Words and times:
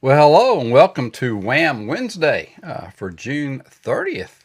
Well, 0.00 0.16
hello 0.16 0.60
and 0.60 0.70
welcome 0.70 1.10
to 1.10 1.36
WAM 1.36 1.88
Wednesday 1.88 2.54
uh, 2.62 2.90
for 2.90 3.10
June 3.10 3.64
30th, 3.68 4.44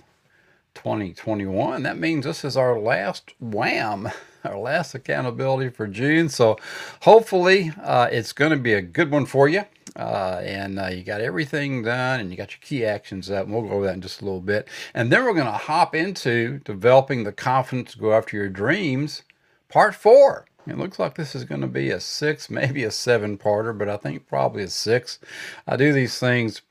2021. 0.74 1.84
That 1.84 2.00
means 2.00 2.26
this 2.26 2.44
is 2.44 2.58
our 2.58 2.80
last 2.80 3.36
WAM, 3.40 4.10
our 4.44 4.58
last 4.58 4.96
accountability 4.96 5.70
for 5.70 5.86
June. 5.86 6.28
So 6.30 6.58
hopefully 7.02 7.72
uh, 7.84 8.10
it's 8.12 8.34
going 8.34 8.50
to 8.50 8.58
be 8.58 8.74
a 8.74 8.82
good 8.82 9.12
one 9.12 9.28
for 9.28 9.48
you. 9.48 9.66
Uh, 9.96 10.42
and 10.44 10.80
uh, 10.80 10.88
you 10.88 11.04
got 11.04 11.22
everything 11.22 11.84
done 11.84 12.20
and 12.20 12.32
you 12.32 12.36
got 12.36 12.54
your 12.54 12.62
key 12.64 12.84
actions 12.84 13.30
up. 13.30 13.46
And 13.46 13.54
we'll 13.54 13.70
go 13.70 13.76
over 13.76 13.86
that 13.86 13.94
in 13.94 14.02
just 14.02 14.22
a 14.22 14.26
little 14.26 14.42
bit. 14.42 14.68
And 14.96 15.12
then 15.12 15.24
we're 15.24 15.36
going 15.36 15.46
to 15.46 15.52
hop 15.52 15.94
into 15.94 16.62
developing 16.66 17.26
the 17.26 17.32
confidence 17.32 17.92
to 17.92 18.00
go 18.00 18.12
after 18.12 18.36
your 18.36 18.50
dreams, 18.50 19.22
part 19.70 19.94
four. 19.94 20.48
It 20.68 20.78
looks 20.78 21.00
like 21.00 21.16
this 21.16 21.36
is 21.36 21.44
going 21.44 21.62
to 21.62 21.68
be 21.68 21.90
a 21.92 22.00
six, 22.00 22.50
maybe 22.50 22.84
a 22.84 22.92
seven 22.92 23.38
parter, 23.38 23.78
but 23.78 23.90
I 23.90 23.98
think 23.98 24.28
probably 24.28 24.64
a 24.64 24.70
six. 24.70 25.20
I 25.68 25.76
do 25.76 25.94
these 25.94 26.20
things 26.20 26.62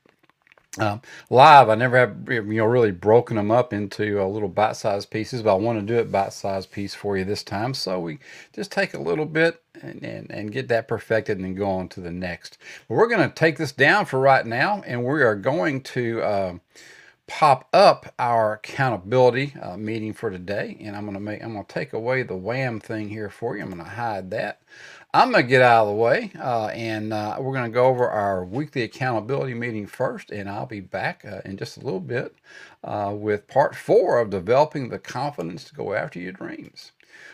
um, 0.79 1.01
live. 1.29 1.69
I 1.69 1.75
never 1.75 1.97
have 1.97 2.17
you 2.27 2.41
know 2.41 2.65
really 2.65 2.91
broken 2.91 3.35
them 3.35 3.51
up 3.51 3.73
into 3.73 4.19
uh, 4.19 4.25
little 4.25 4.49
bite-sized 4.49 5.11
pieces, 5.11 5.43
but 5.43 5.53
I 5.53 5.57
want 5.57 5.79
to 5.79 5.85
do 5.85 5.99
it 5.99 6.11
bite-sized 6.11 6.71
piece 6.71 6.95
for 6.95 7.17
you 7.17 7.23
this 7.23 7.43
time. 7.43 7.73
So 7.73 7.99
we 7.99 8.19
just 8.53 8.71
take 8.71 8.93
a 8.93 8.99
little 8.99 9.25
bit 9.25 9.61
and, 9.81 10.03
and, 10.03 10.31
and 10.31 10.51
get 10.51 10.67
that 10.69 10.87
perfected 10.87 11.37
and 11.37 11.45
then 11.45 11.55
go 11.55 11.69
on 11.69 11.89
to 11.89 12.01
the 12.01 12.11
next. 12.11 12.57
But 12.87 12.95
we're 12.95 13.07
going 13.07 13.27
to 13.27 13.33
take 13.33 13.57
this 13.57 13.71
down 13.71 14.05
for 14.05 14.19
right 14.19 14.45
now, 14.45 14.81
and 14.87 15.05
we 15.05 15.21
are 15.21 15.35
going 15.35 15.81
to. 15.81 16.21
Uh, 16.21 16.53
pop 17.27 17.69
up 17.73 18.13
our 18.19 18.53
accountability 18.55 19.55
uh, 19.61 19.77
meeting 19.77 20.13
for 20.13 20.29
today 20.31 20.77
and 20.81 20.95
I'm 20.95 21.03
going 21.03 21.15
to 21.15 21.21
make 21.21 21.43
I'm 21.43 21.53
going 21.53 21.65
to 21.65 21.73
take 21.73 21.93
away 21.93 22.23
the 22.23 22.35
WAM 22.35 22.79
thing 22.81 23.09
here 23.09 23.29
for 23.29 23.55
you. 23.57 23.63
I'm 23.63 23.69
going 23.71 23.83
to 23.83 23.89
hide 23.89 24.31
that. 24.31 24.61
I'm 25.13 25.31
going 25.31 25.43
to 25.45 25.49
get 25.49 25.61
out 25.61 25.83
of 25.83 25.89
the 25.89 25.95
way 25.95 26.31
uh, 26.39 26.67
and 26.67 27.13
uh, 27.13 27.37
we're 27.39 27.53
going 27.53 27.71
to 27.71 27.75
go 27.75 27.85
over 27.85 28.09
our 28.09 28.45
weekly 28.45 28.83
accountability 28.83 29.53
meeting 29.53 29.87
first 29.87 30.31
and 30.31 30.49
I'll 30.49 30.65
be 30.67 30.81
back 30.81 31.25
uh, 31.25 31.41
in 31.45 31.57
just 31.57 31.77
a 31.77 31.81
little 31.81 32.01
bit 32.01 32.35
uh, 32.83 33.13
with 33.15 33.47
part 33.47 33.75
four 33.75 34.19
of 34.19 34.29
developing 34.29 34.89
the 34.89 34.99
confidence 34.99 35.63
to 35.65 35.75
go 35.75 35.93
after 35.93 36.19
your 36.19 36.33
dreams 36.33 36.91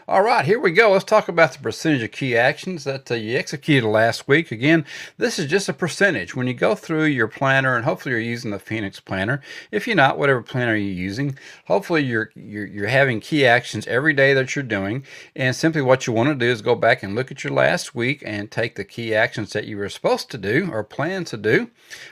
all 0.10 0.24
right, 0.24 0.44
here 0.44 0.60
we 0.60 0.72
go. 0.72 0.92
Let's 0.92 1.04
talk 1.04 1.28
about 1.28 1.54
the 1.54 1.60
percentage 1.60 2.02
of 2.02 2.12
key 2.12 2.36
actions 2.36 2.84
that 2.84 3.12
uh, 3.12 3.14
you 3.14 3.38
executed 3.38 3.88
last 3.88 4.28
week. 4.28 4.52
Again, 4.52 4.84
this 5.18 5.38
is 5.38 5.46
just 5.46 5.70
a 5.70 5.74
percentage. 5.74 6.36
When 6.36 6.48
you 6.48 6.56
go 6.56 6.74
through 6.74 7.06
your 7.06 7.28
planner, 7.28 7.76
and 7.76 7.86
hopefully 7.86 8.14
you're 8.14 8.20
using 8.20 8.50
the 8.50 8.58
Phoenix 8.58 9.00
Planner. 9.00 9.40
If 9.72 9.86
you're 9.86 9.96
not, 9.96 10.18
whatever 10.18 10.42
planner 10.42 10.76
you're 10.76 10.92
using, 10.92 11.38
hopefully 11.66 12.02
you're, 12.02 12.32
you're, 12.36 12.66
you're 12.66 12.88
having 12.88 13.20
key 13.20 13.46
actions 13.46 13.86
every 13.86 14.14
day 14.14 14.34
that 14.34 14.56
you're 14.56 14.64
doing. 14.64 15.04
And 15.36 15.56
simply 15.56 15.84
what 15.84 16.08
you 16.08 16.14
want 16.14 16.30
to 16.30 16.34
do 16.34 16.52
is 16.52 16.64
go 16.64 16.74
back 16.74 17.04
and 17.04 17.14
look 17.14 17.30
at 17.30 17.44
your 17.44 17.54
last 17.54 17.94
week 17.94 18.24
and 18.26 18.50
take 18.50 18.78
the 18.78 18.86
key 18.86 19.14
actions 19.14 19.54
that 19.54 19.66
you 19.66 19.78
were 19.78 19.90
supposed 19.90 20.32
to 20.32 20.40
do 20.40 20.72
or 20.72 20.84
plan 20.84 21.24
to 21.26 21.38
do, 21.38 21.70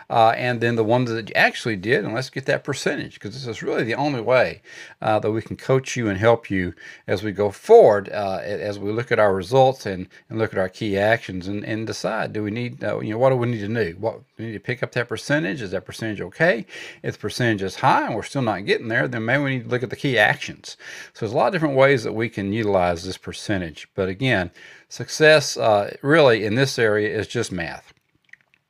uh, 0.07 0.35
and 0.37 0.61
then 0.61 0.75
the 0.75 0.83
ones 0.83 1.09
that 1.09 1.29
you 1.29 1.35
actually 1.35 1.75
did, 1.75 2.05
and 2.05 2.13
let's 2.13 2.29
get 2.29 2.45
that 2.45 2.63
percentage 2.63 3.15
because 3.15 3.33
this 3.33 3.47
is 3.47 3.63
really 3.63 3.83
the 3.83 3.95
only 3.95 4.21
way 4.21 4.61
uh, 5.01 5.17
that 5.17 5.31
we 5.31 5.41
can 5.41 5.57
coach 5.57 5.95
you 5.95 6.07
and 6.07 6.19
help 6.19 6.51
you 6.51 6.75
as 7.07 7.23
we 7.23 7.31
go 7.31 7.49
forward 7.57 8.09
uh, 8.09 8.39
as 8.41 8.79
we 8.79 8.91
look 8.91 9.11
at 9.11 9.19
our 9.19 9.33
results 9.33 9.85
and, 9.85 10.07
and 10.29 10.39
look 10.39 10.53
at 10.53 10.59
our 10.59 10.69
key 10.69 10.97
actions 10.97 11.47
and, 11.47 11.63
and 11.65 11.87
decide 11.87 12.33
do 12.33 12.43
we 12.43 12.51
need 12.51 12.83
uh, 12.83 12.99
you 12.99 13.11
know 13.11 13.17
what 13.17 13.29
do 13.29 13.35
we 13.35 13.47
need 13.47 13.59
to 13.59 13.67
do? 13.67 13.95
What 13.99 14.21
we 14.37 14.45
need 14.45 14.53
to 14.53 14.59
pick 14.59 14.83
up 14.83 14.91
that 14.93 15.09
percentage? 15.09 15.61
Is 15.61 15.71
that 15.71 15.85
percentage 15.85 16.21
okay? 16.21 16.65
If 17.03 17.15
the 17.15 17.19
percentage 17.19 17.61
is 17.61 17.75
high 17.75 18.05
and 18.05 18.15
we're 18.15 18.23
still 18.23 18.41
not 18.41 18.65
getting 18.65 18.87
there 18.87 19.07
then 19.07 19.25
maybe 19.25 19.43
we 19.43 19.49
need 19.57 19.63
to 19.63 19.69
look 19.69 19.83
at 19.83 19.89
the 19.89 19.95
key 19.95 20.17
actions. 20.17 20.77
So 21.13 21.25
there's 21.25 21.33
a 21.33 21.37
lot 21.37 21.47
of 21.47 21.53
different 21.53 21.75
ways 21.75 22.03
that 22.03 22.13
we 22.13 22.29
can 22.29 22.53
utilize 22.53 23.03
this 23.03 23.17
percentage. 23.17 23.87
But 23.95 24.09
again 24.09 24.51
success 24.89 25.57
uh, 25.57 25.95
really 26.01 26.45
in 26.45 26.55
this 26.55 26.79
area 26.79 27.17
is 27.17 27.27
just 27.27 27.51
math. 27.51 27.93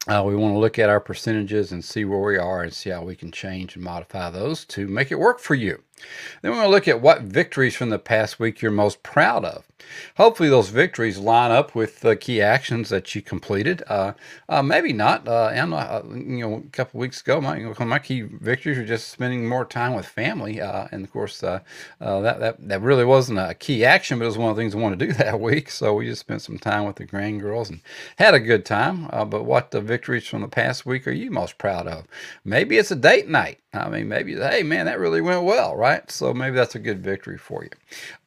Uh, 0.08 0.24
we 0.26 0.36
want 0.38 0.54
to 0.54 0.60
look 0.60 0.80
at 0.80 0.90
our 0.90 1.02
percentages 1.02 1.74
and 1.74 1.84
see 1.84 2.06
where 2.06 2.20
we 2.20 2.38
are 2.38 2.64
and 2.64 2.74
see 2.74 2.90
how 2.90 3.04
we 3.04 3.16
can 3.16 3.30
change 3.30 3.76
and 3.76 3.84
modify 3.84 4.30
those 4.30 4.64
to 4.64 4.88
make 4.88 5.12
it 5.12 5.20
work 5.20 5.38
for 5.38 5.54
you. 5.54 5.84
Then 6.42 6.52
we're 6.52 6.58
going 6.58 6.68
to 6.68 6.72
look 6.72 6.88
at 6.88 7.02
what 7.02 7.22
victories 7.22 7.76
from 7.76 7.90
the 7.90 8.00
past 8.00 8.40
week 8.40 8.62
you're 8.62 8.72
most 8.72 9.04
proud 9.04 9.46
of. 9.46 9.68
Hopefully, 10.16 10.50
those 10.50 10.70
victories 10.70 11.18
line 11.18 11.52
up 11.52 11.76
with 11.76 12.02
the 12.02 12.16
key 12.16 12.42
actions 12.42 12.90
that 12.90 13.14
you 13.14 13.22
completed. 13.22 13.84
Uh, 13.88 14.14
uh, 14.50 14.64
maybe 14.64 14.92
not. 14.94 15.28
Uh, 15.28 15.52
uh, 15.54 16.02
you 16.10 16.40
know, 16.40 16.56
a 16.56 16.70
couple 16.72 17.00
weeks 17.00 17.22
ago, 17.22 17.40
my 17.40 17.60
my 17.86 18.00
key 18.00 18.22
victories 18.22 18.78
were 18.78 18.84
just 18.84 19.10
spending 19.10 19.48
more 19.48 19.66
time 19.66 19.94
with 19.94 20.06
family. 20.06 20.60
Uh, 20.60 20.88
and 20.92 21.04
of 21.04 21.12
course, 21.12 21.44
uh, 21.44 21.60
that 22.00 22.40
that 22.40 22.68
that 22.68 22.82
really 22.82 23.06
wasn't 23.06 23.40
a 23.40 23.54
key 23.54 23.86
action, 23.86 24.20
but 24.20 24.26
it 24.26 24.30
was 24.30 24.38
one 24.38 24.50
of 24.50 24.56
the 24.56 24.62
things 24.62 24.76
I 24.76 24.80
wanted 24.80 25.00
to 25.00 25.08
do 25.08 25.14
that 25.24 25.40
week. 25.40 25.70
So 25.70 25.94
we 25.94 26.06
just 26.06 26.22
spent 26.22 26.42
some 26.42 26.58
time 26.58 26.86
with 26.86 26.98
the 26.98 27.06
grand 27.06 27.42
girls 27.42 27.70
and 27.70 27.82
had 28.18 28.34
a 28.34 28.40
good 28.40 28.66
time. 28.66 29.08
but 29.30 29.46
what 29.46 29.72
the 29.72 29.82
victories 29.82 30.28
from 30.28 30.42
the 30.42 30.48
past 30.48 30.86
week 30.86 31.08
are 31.08 31.12
you 31.12 31.32
most 31.32 31.58
proud 31.58 31.88
of? 31.88 32.08
Maybe 32.44 32.78
it's 32.78 32.92
a 32.92 32.96
date 32.96 33.28
night. 33.30 33.60
I 33.74 33.90
mean, 33.90 34.08
maybe, 34.08 34.36
hey, 34.36 34.64
man, 34.64 34.86
that 34.86 35.00
really 35.00 35.22
went 35.22 35.44
well, 35.44 35.76
right? 35.76 35.87
So 36.08 36.34
maybe 36.34 36.56
that's 36.56 36.76
a 36.76 36.80
good 36.80 37.04
victory 37.04 37.38
for 37.38 37.64
you. 37.64 37.70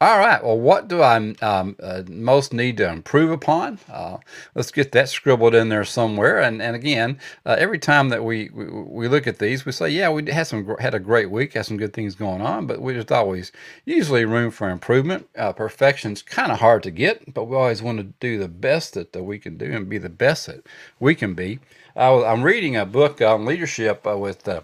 All 0.00 0.18
right. 0.18 0.42
Well, 0.42 0.58
what 0.58 0.88
do 0.88 1.02
I 1.02 1.16
um, 1.42 1.76
uh, 1.82 2.02
most 2.08 2.52
need 2.52 2.76
to 2.78 2.88
improve 2.88 3.30
upon? 3.30 3.78
Uh, 3.90 4.18
let's 4.54 4.70
get 4.70 4.92
that 4.92 5.08
scribbled 5.08 5.54
in 5.54 5.68
there 5.68 5.84
somewhere. 5.84 6.40
And, 6.40 6.62
and 6.62 6.74
again, 6.76 7.18
uh, 7.44 7.56
every 7.58 7.78
time 7.78 8.08
that 8.10 8.24
we, 8.24 8.50
we, 8.52 8.66
we 8.66 9.08
look 9.08 9.26
at 9.26 9.38
these, 9.38 9.64
we 9.66 9.72
say, 9.72 9.90
yeah, 9.90 10.10
we 10.10 10.30
had 10.30 10.46
some 10.46 10.76
had 10.78 10.94
a 10.94 11.00
great 11.00 11.30
week, 11.30 11.54
had 11.54 11.66
some 11.66 11.76
good 11.76 11.92
things 11.92 12.14
going 12.14 12.40
on, 12.40 12.66
but 12.66 12.80
we 12.80 12.94
just 12.94 13.12
always 13.12 13.52
usually 13.84 14.24
room 14.24 14.50
for 14.50 14.70
improvement. 14.70 15.28
Uh, 15.36 15.52
perfection's 15.52 16.22
kind 16.22 16.52
of 16.52 16.60
hard 16.60 16.82
to 16.84 16.90
get, 16.90 17.34
but 17.34 17.44
we 17.44 17.56
always 17.56 17.82
want 17.82 17.98
to 17.98 18.04
do 18.20 18.38
the 18.38 18.48
best 18.48 18.94
that, 18.94 19.12
that 19.12 19.24
we 19.24 19.38
can 19.38 19.56
do 19.56 19.72
and 19.72 19.88
be 19.88 19.98
the 19.98 20.08
best 20.08 20.46
that 20.46 20.66
we 20.98 21.14
can 21.14 21.34
be. 21.34 21.58
I 21.96 22.08
am 22.08 22.42
reading 22.42 22.76
a 22.76 22.86
book 22.86 23.20
on 23.20 23.44
leadership 23.44 24.06
uh, 24.06 24.16
with 24.16 24.48
uh, 24.48 24.60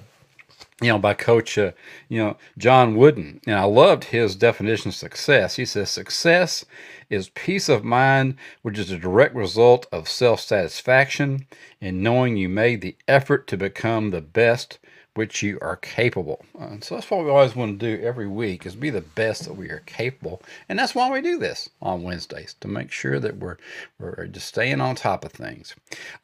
you 0.82 0.88
know, 0.88 0.98
by 0.98 1.14
Coach, 1.14 1.56
uh, 1.56 1.72
you 2.08 2.22
know, 2.22 2.36
John 2.58 2.96
Wooden. 2.96 3.40
And 3.46 3.56
I 3.56 3.64
loved 3.64 4.04
his 4.04 4.36
definition 4.36 4.90
of 4.90 4.94
success. 4.94 5.56
He 5.56 5.64
says, 5.64 5.88
success 5.90 6.66
is 7.08 7.30
peace 7.30 7.68
of 7.70 7.82
mind, 7.82 8.36
which 8.60 8.78
is 8.78 8.90
a 8.90 8.98
direct 8.98 9.34
result 9.34 9.86
of 9.90 10.08
self 10.08 10.40
satisfaction 10.40 11.46
and 11.80 12.02
knowing 12.02 12.36
you 12.36 12.48
made 12.50 12.82
the 12.82 12.96
effort 13.08 13.46
to 13.48 13.56
become 13.56 14.10
the 14.10 14.20
best 14.20 14.78
which 15.16 15.42
you 15.42 15.58
are 15.62 15.76
capable. 15.76 16.44
Uh, 16.58 16.76
so 16.80 16.96
that's 16.96 17.10
what 17.10 17.24
we 17.24 17.30
always 17.30 17.56
want 17.56 17.80
to 17.80 17.96
do 17.96 18.02
every 18.04 18.28
week 18.28 18.66
is 18.66 18.76
be 18.76 18.90
the 18.90 19.00
best 19.02 19.44
that 19.44 19.54
we 19.54 19.68
are 19.70 19.82
capable. 19.86 20.42
And 20.68 20.78
that's 20.78 20.94
why 20.94 21.10
we 21.10 21.22
do 21.22 21.38
this 21.38 21.70
on 21.82 22.02
Wednesdays 22.02 22.54
to 22.60 22.68
make 22.68 22.92
sure 22.92 23.20
that 23.20 23.38
we're, 23.38 23.58
we're 23.98 24.26
just 24.26 24.48
staying 24.48 24.80
on 24.80 24.96
top 24.96 25.24
of 25.24 25.32
things. 25.32 25.74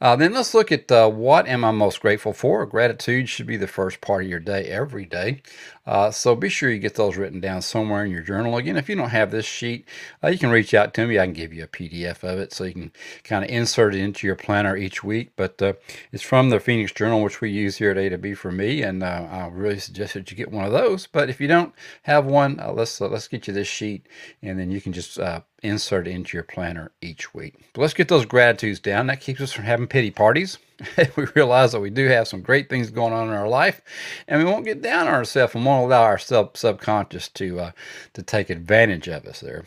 Uh, 0.01 0.15
then 0.15 0.33
let's 0.33 0.53
look 0.53 0.71
at 0.71 0.91
uh, 0.91 1.09
what 1.09 1.47
am 1.47 1.65
I 1.65 1.71
most 1.71 2.01
grateful 2.01 2.33
for. 2.33 2.65
Gratitude 2.65 3.29
should 3.29 3.47
be 3.47 3.57
the 3.57 3.67
first 3.67 4.01
part 4.01 4.23
of 4.25 4.29
your 4.29 4.39
day 4.39 4.65
every 4.65 5.05
day. 5.05 5.41
Uh, 5.85 6.09
so 6.09 6.35
be 6.35 6.49
sure 6.49 6.71
you 6.71 6.79
get 6.79 6.95
those 6.95 7.17
written 7.17 7.39
down 7.39 7.61
somewhere 7.61 8.05
in 8.05 8.11
your 8.11 8.21
journal. 8.21 8.55
Again, 8.57 8.77
if 8.77 8.87
you 8.87 8.95
don't 8.95 9.09
have 9.09 9.31
this 9.31 9.45
sheet, 9.45 9.85
uh, 10.23 10.29
you 10.29 10.37
can 10.37 10.49
reach 10.49 10.73
out 10.73 10.93
to 10.93 11.05
me. 11.05 11.19
I 11.19 11.25
can 11.25 11.33
give 11.33 11.53
you 11.53 11.63
a 11.63 11.67
PDF 11.67 12.23
of 12.23 12.39
it 12.39 12.53
so 12.53 12.63
you 12.63 12.73
can 12.73 12.91
kind 13.23 13.43
of 13.43 13.49
insert 13.49 13.93
it 13.93 13.99
into 13.99 14.25
your 14.25 14.37
planner 14.37 14.77
each 14.77 15.03
week. 15.03 15.31
But 15.35 15.61
uh, 15.61 15.73
it's 16.11 16.23
from 16.23 16.49
the 16.49 16.59
Phoenix 16.59 16.93
Journal, 16.93 17.21
which 17.21 17.41
we 17.41 17.49
use 17.49 17.77
here 17.77 17.91
at 17.91 17.97
A 17.97 18.09
to 18.09 18.17
B 18.17 18.33
for 18.33 18.51
me, 18.51 18.81
and 18.81 19.03
uh, 19.03 19.27
I 19.29 19.47
really 19.47 19.79
suggest 19.79 20.13
that 20.13 20.31
you 20.31 20.37
get 20.37 20.51
one 20.51 20.65
of 20.65 20.71
those. 20.71 21.05
But 21.07 21.29
if 21.29 21.41
you 21.41 21.47
don't 21.47 21.73
have 22.03 22.25
one, 22.25 22.59
uh, 22.59 22.71
let's 22.71 23.01
uh, 23.01 23.09
let's 23.09 23.27
get 23.27 23.47
you 23.47 23.53
this 23.53 23.67
sheet, 23.67 24.07
and 24.41 24.57
then 24.57 24.71
you 24.71 24.79
can 24.79 24.93
just 24.93 25.19
insert 25.61 26.07
it 26.07 26.11
into 26.11 26.37
your 26.37 26.43
planner 26.43 26.91
each 27.01 27.33
week. 27.33 27.55
But 27.73 27.81
let's 27.81 27.93
get 27.93 28.07
those 28.07 28.25
gratitudes 28.25 28.79
down. 28.79 29.07
That 29.07 29.21
keeps 29.21 29.41
us 29.41 29.51
from 29.51 29.65
having 29.65 29.87
pity 29.87 30.11
parties. 30.11 30.57
we 31.15 31.25
realize 31.35 31.71
that 31.71 31.79
we 31.79 31.89
do 31.89 32.07
have 32.07 32.27
some 32.27 32.41
great 32.41 32.69
things 32.69 32.89
going 32.89 33.13
on 33.13 33.27
in 33.27 33.33
our 33.33 33.47
life, 33.47 33.81
and 34.27 34.39
we 34.39 34.49
won't 34.49 34.65
get 34.65 34.81
down 34.81 35.07
on 35.07 35.13
ourselves 35.13 35.55
and 35.55 35.65
won't 35.65 35.85
allow 35.85 36.03
our 36.03 36.17
sub 36.17 36.57
subconscious 36.57 37.27
to 37.29 37.59
uh, 37.59 37.71
to 38.13 38.21
take 38.23 38.49
advantage 38.49 39.07
of 39.07 39.25
us 39.25 39.39
there. 39.39 39.65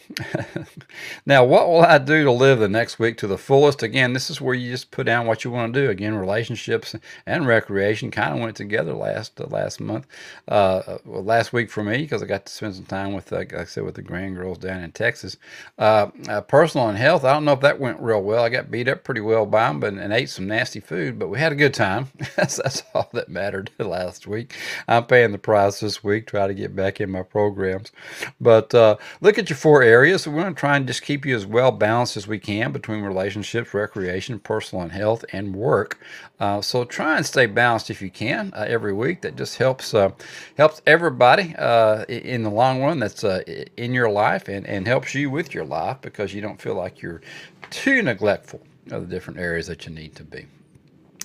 now, 1.26 1.44
what 1.44 1.68
will 1.68 1.82
I 1.82 1.98
do 1.98 2.24
to 2.24 2.32
live 2.32 2.58
the 2.58 2.68
next 2.68 2.98
week 2.98 3.16
to 3.18 3.26
the 3.26 3.38
fullest? 3.38 3.82
Again, 3.82 4.12
this 4.12 4.30
is 4.30 4.40
where 4.40 4.54
you 4.54 4.70
just 4.70 4.90
put 4.90 5.06
down 5.06 5.26
what 5.26 5.44
you 5.44 5.50
want 5.50 5.72
to 5.72 5.80
do. 5.80 5.90
Again, 5.90 6.14
relationships 6.14 6.94
and 7.26 7.46
recreation 7.46 8.10
kind 8.10 8.34
of 8.34 8.40
went 8.40 8.56
together 8.56 8.94
last 8.94 9.40
uh, 9.40 9.46
last 9.46 9.80
month, 9.80 10.06
uh, 10.48 10.98
well, 11.04 11.24
last 11.24 11.52
week 11.52 11.70
for 11.70 11.82
me 11.82 11.98
because 11.98 12.22
I 12.22 12.26
got 12.26 12.46
to 12.46 12.52
spend 12.52 12.74
some 12.74 12.86
time 12.86 13.12
with, 13.12 13.32
uh, 13.32 13.36
like 13.36 13.54
I 13.54 13.64
said, 13.64 13.84
with 13.84 13.94
the 13.94 14.02
grand 14.02 14.36
girls 14.36 14.58
down 14.58 14.82
in 14.82 14.92
Texas. 14.92 15.36
Uh, 15.78 16.08
uh, 16.28 16.40
personal 16.42 16.88
and 16.88 16.98
health, 16.98 17.24
I 17.24 17.32
don't 17.32 17.44
know 17.44 17.52
if 17.52 17.60
that 17.60 17.80
went 17.80 18.00
real 18.00 18.22
well. 18.22 18.44
I 18.44 18.48
got 18.48 18.70
beat 18.70 18.88
up 18.88 19.04
pretty 19.04 19.20
well 19.20 19.46
by 19.46 19.68
them, 19.68 19.80
but 19.80 19.94
and 19.94 20.12
ate 20.12 20.30
some 20.30 20.46
nasty 20.46 20.80
food 20.80 21.05
food, 21.06 21.18
but 21.18 21.28
we 21.28 21.38
had 21.38 21.52
a 21.52 21.56
good 21.56 21.74
time. 21.74 22.08
that's, 22.36 22.82
all 22.94 23.08
that 23.12 23.28
mattered 23.28 23.70
last 23.78 24.26
week. 24.26 24.54
I'm 24.88 25.04
paying 25.06 25.32
the 25.32 25.38
price 25.38 25.80
this 25.80 26.02
week, 26.02 26.26
try 26.26 26.46
to 26.46 26.54
get 26.54 26.74
back 26.74 27.00
in 27.00 27.10
my 27.10 27.22
programs. 27.22 27.92
But 28.40 28.74
uh, 28.74 28.96
look 29.20 29.38
at 29.38 29.48
your 29.48 29.56
four 29.56 29.82
areas. 29.82 30.26
we're 30.26 30.42
going 30.42 30.54
to 30.54 30.58
try 30.58 30.76
and 30.76 30.86
just 30.86 31.02
keep 31.02 31.24
you 31.24 31.36
as 31.36 31.46
well 31.46 31.70
balanced 31.70 32.16
as 32.16 32.26
we 32.26 32.38
can 32.38 32.72
between 32.72 33.02
relationships, 33.02 33.72
recreation, 33.72 34.38
personal 34.38 34.82
and 34.82 34.92
health, 34.92 35.24
and 35.32 35.54
work. 35.54 35.98
Uh, 36.40 36.60
so 36.60 36.84
try 36.84 37.16
and 37.16 37.24
stay 37.24 37.46
balanced 37.46 37.90
if 37.90 38.02
you 38.02 38.10
can 38.10 38.52
uh, 38.54 38.64
every 38.68 38.92
week. 38.92 39.22
That 39.22 39.36
just 39.36 39.56
helps 39.56 39.94
uh, 39.94 40.10
helps 40.56 40.82
everybody 40.86 41.54
uh, 41.56 42.04
in 42.08 42.42
the 42.42 42.50
long 42.50 42.82
run 42.82 42.98
that's 42.98 43.24
uh, 43.24 43.42
in 43.76 43.94
your 43.94 44.10
life 44.10 44.48
and, 44.48 44.66
and 44.66 44.86
helps 44.86 45.14
you 45.14 45.30
with 45.30 45.54
your 45.54 45.64
life 45.64 45.98
because 46.02 46.34
you 46.34 46.40
don't 46.40 46.60
feel 46.60 46.74
like 46.74 47.00
you're 47.00 47.22
too 47.70 48.02
neglectful 48.02 48.60
of 48.90 49.08
the 49.08 49.14
different 49.14 49.38
areas 49.38 49.66
that 49.66 49.86
you 49.86 49.92
need 49.92 50.14
to 50.16 50.24
be. 50.24 50.46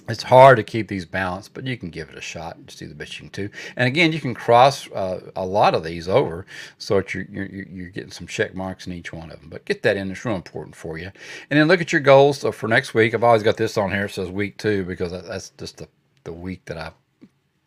It's 0.10 0.24
hard 0.24 0.58
to 0.58 0.64
keep 0.64 0.88
these 0.88 1.06
balanced, 1.06 1.54
but 1.54 1.66
you 1.66 1.78
can 1.78 1.90
give 1.90 2.10
it 2.10 2.18
a 2.18 2.22
shot. 2.22 2.58
Just 2.66 2.80
do 2.80 2.88
the 2.88 2.96
best 2.96 3.20
you 3.20 3.30
can 3.30 3.48
do. 3.48 3.54
And 3.76 3.88
again, 3.88 4.12
you 4.12 4.20
can 4.20 4.34
cross 4.34 4.90
uh, 4.92 5.32
a 5.36 5.46
lot 5.46 5.74
of 5.74 5.84
these 5.84 6.08
over 6.08 6.46
so 6.78 6.96
that 6.98 7.14
you're, 7.14 7.26
you're, 7.26 7.46
you're, 7.46 7.90
getting 7.90 8.12
some 8.12 8.28
check 8.28 8.56
marks 8.56 8.88
in 8.88 8.94
each 8.94 9.14
one 9.14 9.32
of 9.32 9.40
them. 9.40 9.50
But 9.50 9.66
get 9.66 9.84
that 9.84 9.98
in. 9.98 10.12
It's 10.12 10.26
real 10.26 10.36
important 10.36 10.76
for 10.76 10.98
you. 10.98 11.12
And 11.50 11.60
then 11.60 11.68
look 11.68 11.82
at 11.82 11.92
your 11.92 12.02
goals 12.02 12.40
so 12.40 12.52
for 12.52 12.68
next 12.68 12.94
week. 12.94 13.14
I've 13.14 13.24
always 13.24 13.44
got 13.44 13.58
this 13.58 13.78
on 13.78 13.92
here. 13.92 14.06
It 14.06 14.12
says 14.12 14.30
week 14.30 14.58
two 14.58 14.84
because 14.84 15.12
that's 15.12 15.52
just 15.52 15.78
the, 15.78 15.88
the 16.24 16.34
week 16.34 16.66
that 16.66 16.78
I 16.78 16.92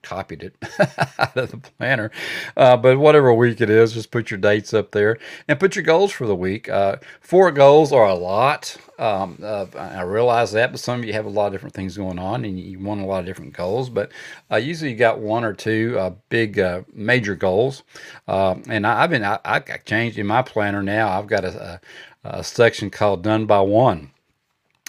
copied 0.04 0.42
it 0.42 0.56
out 1.18 1.36
of 1.36 1.50
the 1.50 1.56
planner. 1.56 2.10
Uh, 2.56 2.76
but 2.76 2.98
whatever 2.98 3.32
week 3.32 3.60
it 3.60 3.70
is, 3.70 3.92
just 3.92 4.10
put 4.10 4.30
your 4.30 4.38
dates 4.38 4.74
up 4.74 4.92
there 4.92 5.18
and 5.48 5.58
put 5.58 5.74
your 5.74 5.84
goals 5.84 6.12
for 6.12 6.26
the 6.26 6.34
week. 6.36 6.68
Uh, 6.68 6.96
four 7.20 7.50
goals 7.50 7.92
are 7.92 8.06
a 8.06 8.14
lot. 8.14 8.76
Um, 8.98 9.38
uh, 9.42 9.66
I 9.76 10.02
realize 10.02 10.52
that, 10.52 10.70
but 10.70 10.80
some 10.80 11.00
of 11.00 11.04
you 11.04 11.12
have 11.14 11.26
a 11.26 11.30
lot 11.30 11.46
of 11.46 11.52
different 11.52 11.74
things 11.74 11.96
going 11.96 12.18
on 12.18 12.44
and 12.44 12.58
you 12.60 12.78
want 12.78 13.00
a 13.00 13.06
lot 13.06 13.20
of 13.20 13.26
different 13.26 13.54
goals. 13.54 13.88
But 13.88 14.12
uh, 14.50 14.56
usually 14.56 14.90
you 14.90 14.96
got 14.96 15.18
one 15.18 15.44
or 15.44 15.52
two 15.52 15.96
uh, 15.98 16.12
big 16.28 16.58
uh, 16.58 16.82
major 16.92 17.34
goals. 17.34 17.82
Um, 18.28 18.62
and 18.68 18.86
I, 18.86 19.00
have 19.00 19.10
been, 19.10 19.24
I, 19.24 19.40
I 19.44 19.60
changed 19.84 20.18
in 20.18 20.26
my 20.26 20.42
planner 20.42 20.82
now. 20.82 21.08
I've 21.08 21.26
got 21.26 21.44
a, 21.44 21.80
a, 22.24 22.38
a 22.38 22.44
section 22.44 22.90
called 22.90 23.22
Done 23.22 23.46
by 23.46 23.60
One. 23.60 24.10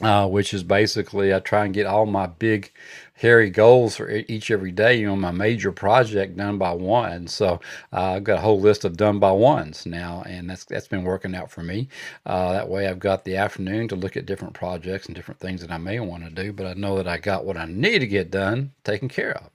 Uh, 0.02 0.28
which 0.28 0.54
is 0.54 0.62
basically 0.62 1.34
I 1.34 1.40
try 1.40 1.64
and 1.64 1.74
get 1.74 1.86
all 1.86 2.06
my 2.06 2.28
big 2.28 2.74
hairy 3.16 3.50
goals 3.50 3.96
for 3.96 4.10
each 4.10 4.52
every 4.52 4.72
day. 4.72 4.96
You 5.00 5.08
know, 5.08 5.16
my 5.16 5.32
major 5.32 5.72
project 5.72 6.36
done 6.36 6.58
by 6.58 6.74
one. 6.74 7.28
So 7.28 7.60
uh, 7.94 8.14
I've 8.14 8.24
got 8.24 8.40
a 8.40 8.42
whole 8.42 8.60
list 8.60 8.84
of 8.84 8.98
done 8.98 9.20
by 9.20 9.32
ones 9.32 9.86
now, 9.86 10.24
and 10.28 10.50
that's 10.50 10.66
that's 10.66 10.88
been 10.88 11.04
working 11.04 11.34
out 11.34 11.50
for 11.50 11.64
me. 11.64 11.88
Uh, 12.26 12.54
that 12.54 12.70
way, 12.70 12.88
I've 12.88 13.00
got 13.00 13.24
the 13.24 13.38
afternoon 13.38 13.88
to 13.90 13.96
look 13.96 14.18
at 14.18 14.26
different 14.26 14.54
projects 14.54 15.08
and 15.08 15.16
different 15.16 15.40
things 15.40 15.62
that 15.62 15.72
I 15.72 15.78
may 15.78 16.00
want 16.00 16.24
to 16.26 16.30
do, 16.30 16.52
but 16.52 16.66
I 16.66 16.74
know 16.74 16.98
that 16.98 17.08
I 17.08 17.18
got 17.18 17.46
what 17.46 17.58
I 17.58 17.66
need 17.66 18.00
to 18.00 18.08
get 18.08 18.32
done 18.32 18.72
taken 18.84 19.08
care 19.08 19.32
of. 19.38 19.50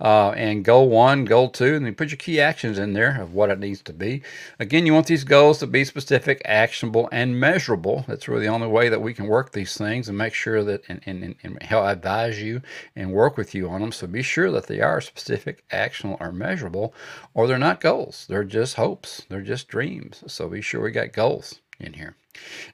Uh, 0.00 0.30
and 0.30 0.64
goal 0.64 0.88
one, 0.88 1.24
goal 1.24 1.48
two, 1.48 1.74
and 1.74 1.86
then 1.86 1.94
put 1.94 2.10
your 2.10 2.18
key 2.18 2.40
actions 2.40 2.78
in 2.78 2.92
there 2.92 3.20
of 3.20 3.32
what 3.32 3.50
it 3.50 3.58
needs 3.58 3.80
to 3.82 3.92
be. 3.92 4.22
Again, 4.58 4.86
you 4.86 4.92
want 4.92 5.06
these 5.06 5.24
goals 5.24 5.58
to 5.58 5.66
be 5.66 5.84
specific, 5.84 6.42
actionable, 6.44 7.08
and 7.10 7.38
measurable. 7.40 8.04
That's 8.06 8.28
really 8.28 8.46
the 8.46 8.52
only 8.52 8.68
way 8.68 8.88
that 8.88 9.00
we 9.00 9.14
can 9.14 9.26
work 9.26 9.52
these 9.52 9.76
things 9.76 10.08
and 10.08 10.18
make 10.18 10.34
sure 10.34 10.62
that 10.64 10.82
and, 10.88 11.00
and, 11.06 11.34
and 11.42 11.62
help 11.62 11.86
advise 11.86 12.42
you 12.42 12.60
and 12.96 13.12
work 13.12 13.36
with 13.36 13.54
you 13.54 13.68
on 13.68 13.80
them. 13.80 13.92
So 13.92 14.06
be 14.06 14.22
sure 14.22 14.50
that 14.50 14.66
they 14.66 14.80
are 14.80 15.00
specific, 15.00 15.64
actionable, 15.70 16.18
or 16.20 16.32
measurable, 16.32 16.94
or 17.34 17.46
they're 17.46 17.58
not 17.58 17.80
goals. 17.80 18.26
They're 18.28 18.44
just 18.44 18.76
hopes. 18.76 19.24
They're 19.28 19.42
just 19.42 19.68
dreams. 19.68 20.24
So 20.26 20.48
be 20.48 20.60
sure 20.60 20.82
we 20.82 20.90
got 20.90 21.12
goals 21.12 21.60
in 21.78 21.94
here. 21.94 22.16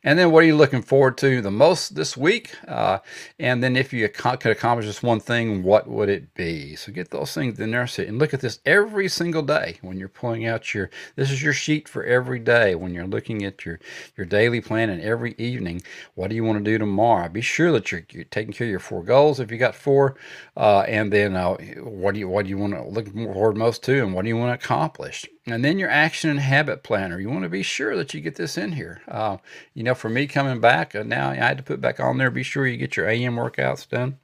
And 0.03 0.19
then 0.19 0.31
what 0.31 0.45
are 0.45 0.47
you 0.47 0.57
looking 0.57 0.83
forward 0.83 1.19
to 1.19 1.41
the 1.41 1.51
most 1.51 1.95
this 1.95 2.17
week? 2.17 2.55
Uh, 2.67 2.99
and 3.39 3.63
then 3.63 3.77
if 3.77 3.93
you 3.93 4.09
could 4.09 4.47
accomplish 4.47 4.87
this 4.87 5.03
one 5.03 5.21
thing, 5.21 5.63
what 5.63 5.89
would 5.89 6.09
it 6.09 6.35
be? 6.35 6.77
So 6.77 6.93
get 6.93 7.11
those 7.11 7.35
things 7.35 7.59
in 7.61 7.71
there 7.71 7.89
and 7.99 8.19
look 8.19 8.35
at 8.35 8.41
this 8.41 8.61
every 8.65 9.09
single 9.09 9.43
day 9.43 9.79
when 9.83 9.99
you're 9.99 10.09
pulling 10.09 10.47
out 10.47 10.75
your, 10.75 10.91
this 11.17 11.31
is 11.31 11.43
your 11.43 11.53
sheet 11.53 11.89
for 11.89 12.05
every 12.05 12.39
day 12.39 12.75
when 12.75 12.95
you're 12.95 13.07
looking 13.07 13.45
at 13.45 13.65
your, 13.65 13.81
your 14.17 14.27
daily 14.27 14.61
plan 14.61 14.91
and 14.91 15.03
every 15.03 15.35
evening, 15.39 15.83
what 16.15 16.31
do 16.31 16.37
you 16.37 16.45
want 16.45 16.59
to 16.59 16.65
do 16.65 16.79
tomorrow? 16.79 17.29
Be 17.29 17.41
sure 17.41 17.73
that 17.73 17.91
you're, 17.93 18.05
you're 18.11 18.25
taking 18.25 18.53
care 18.53 18.67
of 18.67 18.71
your 18.71 18.81
four 18.81 19.03
goals 19.03 19.41
if 19.41 19.51
you 19.51 19.59
got 19.59 19.75
four. 19.75 20.17
Uh, 20.57 20.81
and 20.81 21.13
then 21.13 21.37
uh, 21.37 21.57
what 21.83 22.15
do 22.15 22.21
you, 22.21 22.29
what 22.29 22.45
do 22.45 22.51
you 22.51 22.59
want 22.59 22.75
to 22.75 22.83
look 22.83 23.13
forward 23.13 23.57
most 23.57 23.83
to 23.85 24.03
and 24.03 24.15
what 24.15 24.23
do 24.23 24.29
you 24.29 24.37
want 24.37 24.59
to 24.59 24.65
accomplish? 24.65 25.27
And 25.53 25.65
then 25.65 25.79
your 25.79 25.91
action 25.91 26.31
and 26.31 26.41
habit 26.41 26.83
planner. 26.83 27.21
You 27.21 27.31
want 27.31 27.43
to 27.43 27.49
be 27.49 27.63
sure 27.63 27.97
that 27.97 28.15
you 28.15 28.21
get 28.21 28.37
this 28.37 28.57
in 28.57 28.73
here. 28.73 29.03
Uh, 29.09 29.39
you 29.75 29.83
know, 29.83 29.95
for 29.95 30.09
me 30.09 30.27
coming 30.27 30.61
back, 30.61 30.95
uh, 30.95 31.03
now 31.03 31.31
I 31.31 31.37
had 31.37 31.57
to 31.59 31.63
put 31.63 31.81
back 31.81 32.01
on 32.01 32.19
there, 32.19 32.31
be 32.31 32.43
sure 32.43 32.67
you 32.67 32.77
get 32.77 32.97
your 32.97 33.09
AM 33.09 33.37
workouts 33.37 33.89
done. 33.89 34.19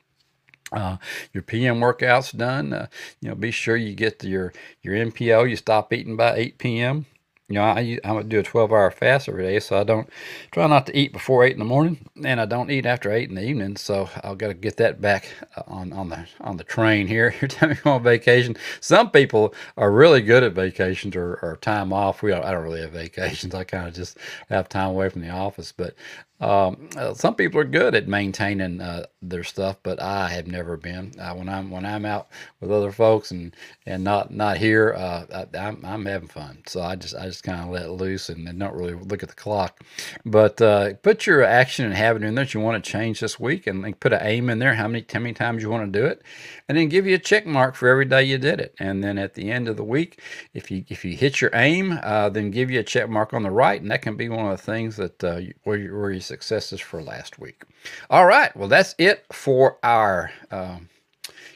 Uh, 0.72 0.96
your 1.32 1.42
PM 1.42 1.78
workouts 1.80 2.36
done. 2.36 2.72
Uh, 2.72 2.86
you 3.20 3.28
know, 3.28 3.34
be 3.34 3.50
sure 3.50 3.76
you 3.76 3.94
get 3.94 4.24
your 4.24 4.52
your 4.82 4.94
NPO. 4.94 5.48
You 5.48 5.56
stop 5.56 5.92
eating 5.92 6.16
by 6.16 6.34
8 6.34 6.58
p.m 6.58 7.06
you 7.48 7.54
know, 7.54 7.62
I, 7.62 7.98
gonna 8.02 8.24
do 8.24 8.40
a 8.40 8.42
12 8.42 8.72
hour 8.72 8.90
fast 8.90 9.28
every 9.28 9.44
day, 9.44 9.60
so 9.60 9.78
I 9.78 9.84
don't 9.84 10.08
try 10.50 10.66
not 10.66 10.86
to 10.86 10.98
eat 10.98 11.12
before 11.12 11.44
eight 11.44 11.52
in 11.52 11.60
the 11.60 11.64
morning, 11.64 12.08
and 12.24 12.40
I 12.40 12.44
don't 12.46 12.70
eat 12.72 12.86
after 12.86 13.12
eight 13.12 13.28
in 13.28 13.36
the 13.36 13.44
evening. 13.44 13.76
So 13.76 14.10
I've 14.24 14.38
got 14.38 14.48
to 14.48 14.54
get 14.54 14.78
that 14.78 15.00
back 15.00 15.28
uh, 15.56 15.62
on 15.68 15.92
on 15.92 16.08
the 16.08 16.26
on 16.40 16.56
the 16.56 16.64
train 16.64 17.06
here. 17.06 17.32
Every 17.36 17.48
time 17.48 17.70
you 17.70 17.76
go 17.76 17.92
on 17.92 18.02
vacation, 18.02 18.56
some 18.80 19.10
people 19.12 19.54
are 19.76 19.92
really 19.92 20.22
good 20.22 20.42
at 20.42 20.54
vacations 20.54 21.14
or, 21.14 21.38
or 21.42 21.58
time 21.60 21.92
off. 21.92 22.22
We 22.22 22.32
I 22.32 22.50
don't 22.50 22.64
really 22.64 22.80
have 22.80 22.92
vacations. 22.92 23.54
I 23.54 23.64
kind 23.64 23.86
of 23.86 23.94
just 23.94 24.18
have 24.48 24.68
time 24.68 24.90
away 24.90 25.08
from 25.08 25.22
the 25.22 25.30
office, 25.30 25.72
but 25.72 25.94
um, 26.38 26.90
uh, 26.96 27.14
some 27.14 27.34
people 27.34 27.60
are 27.60 27.64
good 27.64 27.94
at 27.94 28.08
maintaining 28.08 28.80
uh, 28.80 29.06
their 29.22 29.42
stuff, 29.42 29.78
but 29.82 30.00
I 30.02 30.28
have 30.28 30.46
never 30.46 30.76
been. 30.76 31.12
Uh, 31.18 31.34
when 31.34 31.48
I'm 31.48 31.70
when 31.70 31.86
I'm 31.86 32.04
out 32.04 32.28
with 32.60 32.70
other 32.70 32.92
folks 32.92 33.30
and 33.30 33.56
and 33.86 34.04
not 34.04 34.30
not 34.30 34.58
here, 34.58 34.92
uh, 34.92 35.24
I, 35.54 35.58
am 35.58 35.76
I'm, 35.82 35.84
I'm 35.84 36.04
having 36.04 36.28
fun. 36.28 36.62
So 36.66 36.82
I 36.82 36.94
just 36.96 37.14
I 37.16 37.24
just 37.24 37.42
kind 37.42 37.62
of 37.62 37.68
let 37.70 37.90
loose 37.90 38.28
and, 38.28 38.46
and, 38.46 38.58
don't 38.58 38.74
really 38.74 38.94
look 38.94 39.22
at 39.22 39.30
the 39.30 39.34
clock. 39.34 39.82
But 40.26 40.60
uh, 40.60 40.94
put 40.94 41.26
your 41.26 41.42
action 41.42 41.86
and 41.86 41.94
habit 41.94 42.22
in 42.22 42.34
there 42.34 42.44
that 42.44 42.52
you 42.52 42.60
want 42.60 42.84
to 42.84 42.90
change 42.90 43.20
this 43.20 43.40
week, 43.40 43.66
and 43.66 43.80
like, 43.80 44.00
put 44.00 44.12
an 44.12 44.20
aim 44.22 44.50
in 44.50 44.58
there. 44.58 44.74
How 44.74 44.88
many 44.88 45.06
how 45.10 45.20
many 45.20 45.32
times 45.32 45.62
you 45.62 45.70
want 45.70 45.90
to 45.90 45.98
do 45.98 46.04
it, 46.04 46.22
and 46.68 46.76
then 46.76 46.90
give 46.90 47.06
you 47.06 47.14
a 47.14 47.18
check 47.18 47.46
mark 47.46 47.76
for 47.76 47.88
every 47.88 48.04
day 48.04 48.24
you 48.24 48.36
did 48.36 48.60
it. 48.60 48.74
And 48.78 49.02
then 49.02 49.16
at 49.16 49.34
the 49.34 49.50
end 49.50 49.68
of 49.68 49.78
the 49.78 49.84
week, 49.84 50.20
if 50.52 50.70
you 50.70 50.84
if 50.88 51.02
you 51.02 51.16
hit 51.16 51.40
your 51.40 51.50
aim, 51.54 51.98
then 52.02 52.50
give 52.50 52.70
you 52.70 52.80
a 52.80 52.84
check 52.84 53.08
mark 53.08 53.32
on 53.32 53.42
the 53.42 53.50
right, 53.50 53.80
and 53.80 53.90
that 53.90 54.02
can 54.02 54.16
be 54.16 54.28
one 54.28 54.44
of 54.44 54.50
the 54.50 54.62
things 54.62 54.96
that 54.96 55.22
where 55.64 55.78
you, 55.78 55.96
where 55.96 56.10
you 56.10 56.20
successes 56.26 56.80
for 56.80 57.02
last 57.02 57.38
week. 57.38 57.62
All 58.10 58.26
right, 58.26 58.54
well, 58.56 58.68
that's 58.68 58.94
it 58.98 59.24
for 59.32 59.78
our 59.82 60.30
um, 60.50 60.88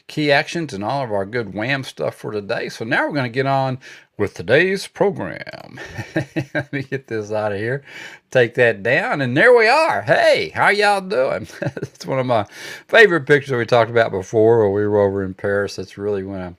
key 0.07 0.31
actions 0.31 0.73
and 0.73 0.83
all 0.83 1.03
of 1.03 1.11
our 1.11 1.25
good 1.25 1.53
WAM 1.53 1.83
stuff 1.83 2.15
for 2.15 2.31
today. 2.31 2.69
So 2.69 2.83
now 2.83 3.07
we're 3.07 3.13
going 3.13 3.23
to 3.23 3.29
get 3.29 3.45
on 3.45 3.79
with 4.17 4.33
today's 4.33 4.85
program. 4.87 5.79
Let 6.53 6.71
me 6.73 6.83
get 6.83 7.07
this 7.07 7.31
out 7.31 7.53
of 7.53 7.57
here, 7.57 7.83
take 8.29 8.53
that 8.55 8.83
down, 8.83 9.21
and 9.21 9.35
there 9.35 9.55
we 9.55 9.67
are. 9.67 10.01
Hey, 10.01 10.49
how 10.53 10.69
y'all 10.69 11.01
doing? 11.01 11.47
it's 11.61 12.05
one 12.05 12.19
of 12.19 12.25
my 12.25 12.45
favorite 12.87 13.25
pictures 13.25 13.55
we 13.57 13.65
talked 13.65 13.89
about 13.89 14.11
before 14.11 14.63
when 14.63 14.73
we 14.73 14.85
were 14.85 14.99
over 14.99 15.23
in 15.23 15.33
Paris. 15.33 15.77
That's 15.77 15.97
really 15.97 16.23
when 16.23 16.41
I 16.41 16.55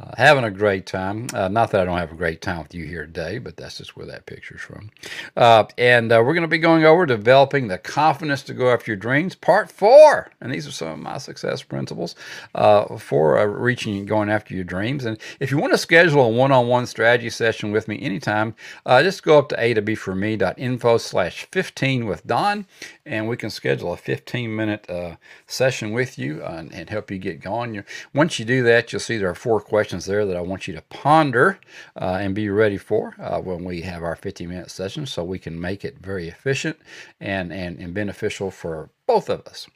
uh, 0.00 0.12
having 0.16 0.44
a 0.44 0.50
great 0.50 0.86
time. 0.86 1.26
Uh, 1.34 1.48
not 1.48 1.72
that 1.72 1.80
I 1.80 1.84
don't 1.84 1.98
have 1.98 2.12
a 2.12 2.16
great 2.16 2.40
time 2.40 2.62
with 2.62 2.72
you 2.72 2.86
here 2.86 3.04
today, 3.04 3.38
but 3.38 3.56
that's 3.56 3.78
just 3.78 3.96
where 3.96 4.06
that 4.06 4.26
picture's 4.26 4.60
from. 4.60 4.90
Uh, 5.36 5.64
and 5.76 6.12
uh, 6.12 6.22
we're 6.24 6.34
going 6.34 6.42
to 6.42 6.48
be 6.48 6.58
going 6.58 6.84
over 6.84 7.04
developing 7.04 7.66
the 7.66 7.78
confidence 7.78 8.42
to 8.44 8.54
go 8.54 8.72
after 8.72 8.92
your 8.92 8.96
dreams, 8.96 9.34
part 9.34 9.72
four. 9.72 10.30
And 10.40 10.52
these 10.52 10.68
are 10.68 10.72
some 10.72 10.88
of 10.88 10.98
my 11.00 11.18
success 11.18 11.64
principles 11.64 12.14
uh, 12.54 12.96
for 12.96 13.40
uh, 13.40 13.44
reaching 13.44 13.96
and 13.96 14.06
going 14.06 14.30
after 14.30 14.54
your 14.54 14.62
dreams. 14.62 15.04
And 15.04 15.18
if 15.40 15.50
you 15.50 15.58
want 15.58 15.72
to 15.72 15.78
schedule 15.78 16.22
a 16.22 16.28
one-on-one 16.28 16.86
strategy 16.86 17.30
session 17.30 17.72
with 17.72 17.88
me 17.88 18.00
anytime, 18.00 18.54
just 18.86 19.24
go 19.24 19.38
up 19.38 19.48
to 19.48 19.60
a 19.60 19.74
to 19.74 19.82
b 19.82 19.96
for 19.96 20.14
me.info 20.14 20.98
slash 20.98 21.46
15 21.50 22.06
with 22.06 22.24
Don, 22.26 22.66
and 23.04 23.28
we 23.28 23.36
can 23.36 23.50
schedule 23.50 23.92
a 23.92 23.96
15-minute 23.96 25.18
session 25.46 25.92
with 25.92 26.18
you 26.18 26.44
and, 26.44 26.72
and, 26.72 26.88
help 26.88 27.10
you 27.10 27.18
get 27.18 27.40
going. 27.40 27.74
You, 27.74 27.84
once 28.14 28.38
you 28.38 28.44
do 28.44 28.62
that, 28.62 28.92
you'll 28.92 29.00
see 29.00 29.18
there 29.18 29.28
are 29.28 29.34
four 29.34 29.60
questions 29.60 29.87
questions 29.88 30.04
there 30.04 30.26
that 30.26 30.36
I 30.36 30.42
want 30.42 30.68
you 30.68 30.74
to 30.74 30.82
ponder 30.82 31.58
uh, 31.98 32.18
and 32.20 32.34
be 32.34 32.50
ready 32.50 32.76
for 32.76 33.14
uh, 33.18 33.40
when 33.40 33.64
we 33.64 33.80
have 33.80 34.02
our 34.02 34.16
50 34.16 34.46
minute 34.46 34.70
session 34.70 35.06
so 35.06 35.24
we 35.24 35.38
can 35.38 35.58
make 35.58 35.82
it 35.82 35.96
very 35.98 36.28
efficient 36.28 36.76
and, 37.22 37.50
and, 37.50 37.78
and 37.78 37.94
beneficial 37.94 38.50
for 38.50 38.90
both 39.06 39.30
of 39.30 39.46
us. 39.46 39.66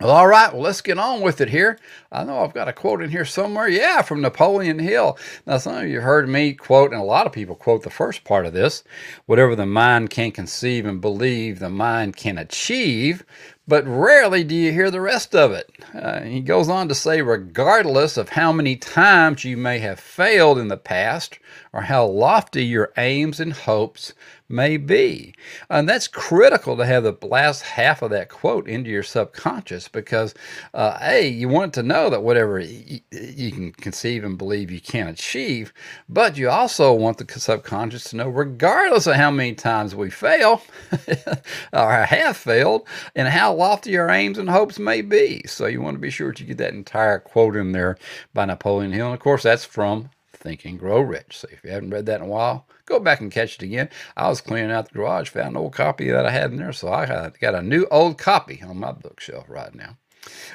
Well, 0.00 0.10
all 0.10 0.26
right, 0.26 0.52
well, 0.52 0.62
let's 0.62 0.80
get 0.80 0.98
on 0.98 1.20
with 1.20 1.40
it 1.40 1.50
here. 1.50 1.78
I 2.10 2.24
know 2.24 2.40
I've 2.40 2.52
got 2.52 2.66
a 2.66 2.72
quote 2.72 3.00
in 3.00 3.10
here 3.10 3.24
somewhere. 3.24 3.68
Yeah, 3.68 4.02
from 4.02 4.20
Napoleon 4.20 4.80
Hill. 4.80 5.16
Now, 5.46 5.58
some 5.58 5.76
of 5.76 5.86
you 5.88 6.00
heard 6.00 6.28
me 6.28 6.54
quote, 6.54 6.90
and 6.90 7.00
a 7.00 7.04
lot 7.04 7.26
of 7.26 7.32
people 7.32 7.54
quote 7.54 7.84
the 7.84 7.90
first 7.90 8.24
part 8.24 8.44
of 8.44 8.52
this 8.52 8.82
whatever 9.26 9.54
the 9.54 9.66
mind 9.66 10.10
can 10.10 10.32
conceive 10.32 10.84
and 10.84 11.00
believe, 11.00 11.60
the 11.60 11.70
mind 11.70 12.16
can 12.16 12.38
achieve 12.38 13.24
but 13.68 13.86
rarely 13.86 14.42
do 14.42 14.54
you 14.54 14.72
hear 14.72 14.90
the 14.90 15.00
rest 15.00 15.34
of 15.34 15.52
it. 15.52 15.70
Uh, 15.94 16.20
he 16.22 16.40
goes 16.40 16.68
on 16.68 16.88
to 16.88 16.94
say, 16.94 17.22
regardless 17.22 18.16
of 18.16 18.30
how 18.30 18.52
many 18.52 18.76
times 18.76 19.44
you 19.44 19.56
may 19.56 19.78
have 19.78 20.00
failed 20.00 20.58
in 20.58 20.68
the 20.68 20.76
past 20.76 21.38
or 21.72 21.82
how 21.82 22.04
lofty 22.04 22.64
your 22.64 22.92
aims 22.96 23.38
and 23.38 23.52
hopes 23.52 24.14
may 24.52 24.76
be. 24.76 25.34
And 25.70 25.88
that's 25.88 26.06
critical 26.06 26.76
to 26.76 26.86
have 26.86 27.02
the 27.04 27.16
last 27.26 27.62
half 27.62 28.02
of 28.02 28.10
that 28.10 28.28
quote 28.28 28.68
into 28.68 28.90
your 28.90 29.02
subconscious 29.02 29.88
because, 29.88 30.34
uh, 30.74 30.98
A, 31.00 31.26
you 31.26 31.48
want 31.48 31.74
to 31.74 31.82
know 31.82 32.10
that 32.10 32.22
whatever 32.22 32.60
you, 32.60 33.00
can 33.10 33.72
conceive 33.72 34.24
and 34.24 34.38
believe 34.38 34.70
you 34.70 34.80
can 34.80 35.08
achieve, 35.08 35.72
but 36.08 36.36
you 36.36 36.48
also 36.48 36.92
want 36.92 37.18
the 37.18 37.40
subconscious 37.40 38.04
to 38.10 38.16
know, 38.16 38.28
regardless 38.28 39.06
of 39.06 39.16
how 39.16 39.30
many 39.30 39.54
times 39.54 39.94
we 39.94 40.10
fail 40.10 40.62
or 41.72 41.92
have 41.92 42.36
failed, 42.36 42.86
and 43.16 43.28
how 43.28 43.52
lofty 43.52 43.96
our 43.96 44.10
aims 44.10 44.38
and 44.38 44.50
hopes 44.50 44.78
may 44.78 45.00
be. 45.00 45.42
So 45.46 45.66
you 45.66 45.80
want 45.80 45.94
to 45.96 46.00
be 46.00 46.10
sure 46.10 46.30
that 46.30 46.40
you 46.40 46.46
get 46.46 46.58
that 46.58 46.74
entire 46.74 47.18
quote 47.18 47.56
in 47.56 47.72
there 47.72 47.96
by 48.34 48.44
Napoleon 48.44 48.92
Hill. 48.92 49.06
And 49.06 49.14
of 49.14 49.20
course, 49.20 49.42
that's 49.42 49.64
from 49.64 50.10
Think 50.32 50.64
and 50.64 50.78
Grow 50.78 51.00
Rich. 51.00 51.38
So 51.38 51.48
if 51.50 51.64
you 51.64 51.70
haven't 51.70 51.90
read 51.90 52.06
that 52.06 52.20
in 52.20 52.26
a 52.26 52.30
while, 52.30 52.66
go 52.86 53.00
back 53.00 53.20
and 53.20 53.30
catch 53.30 53.56
it 53.56 53.62
again. 53.62 53.88
I 54.16 54.28
was 54.28 54.40
cleaning 54.40 54.70
out 54.70 54.88
the 54.88 54.94
garage, 54.94 55.28
found 55.28 55.50
an 55.50 55.56
old 55.56 55.74
copy 55.74 56.10
that 56.10 56.26
I 56.26 56.30
had 56.30 56.50
in 56.50 56.58
there, 56.58 56.72
so 56.72 56.92
I 56.92 57.30
got 57.40 57.54
a 57.54 57.62
new 57.62 57.86
old 57.90 58.18
copy 58.18 58.62
on 58.62 58.78
my 58.78 58.92
bookshelf 58.92 59.46
right 59.48 59.74
now. 59.74 59.96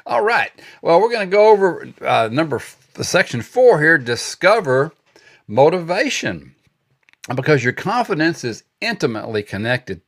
All 0.05 0.23
right. 0.23 0.51
Well, 0.81 1.01
we're 1.01 1.11
going 1.11 1.29
to 1.29 1.35
go 1.35 1.49
over 1.49 1.89
uh, 2.01 2.29
number 2.31 2.61
section 3.01 3.41
four 3.41 3.81
here. 3.81 3.97
Discover 3.97 4.93
motivation, 5.47 6.55
because 7.35 7.63
your 7.63 7.73
confidence 7.73 8.43
is 8.43 8.63
intimately 8.79 9.43
connected 9.43 10.01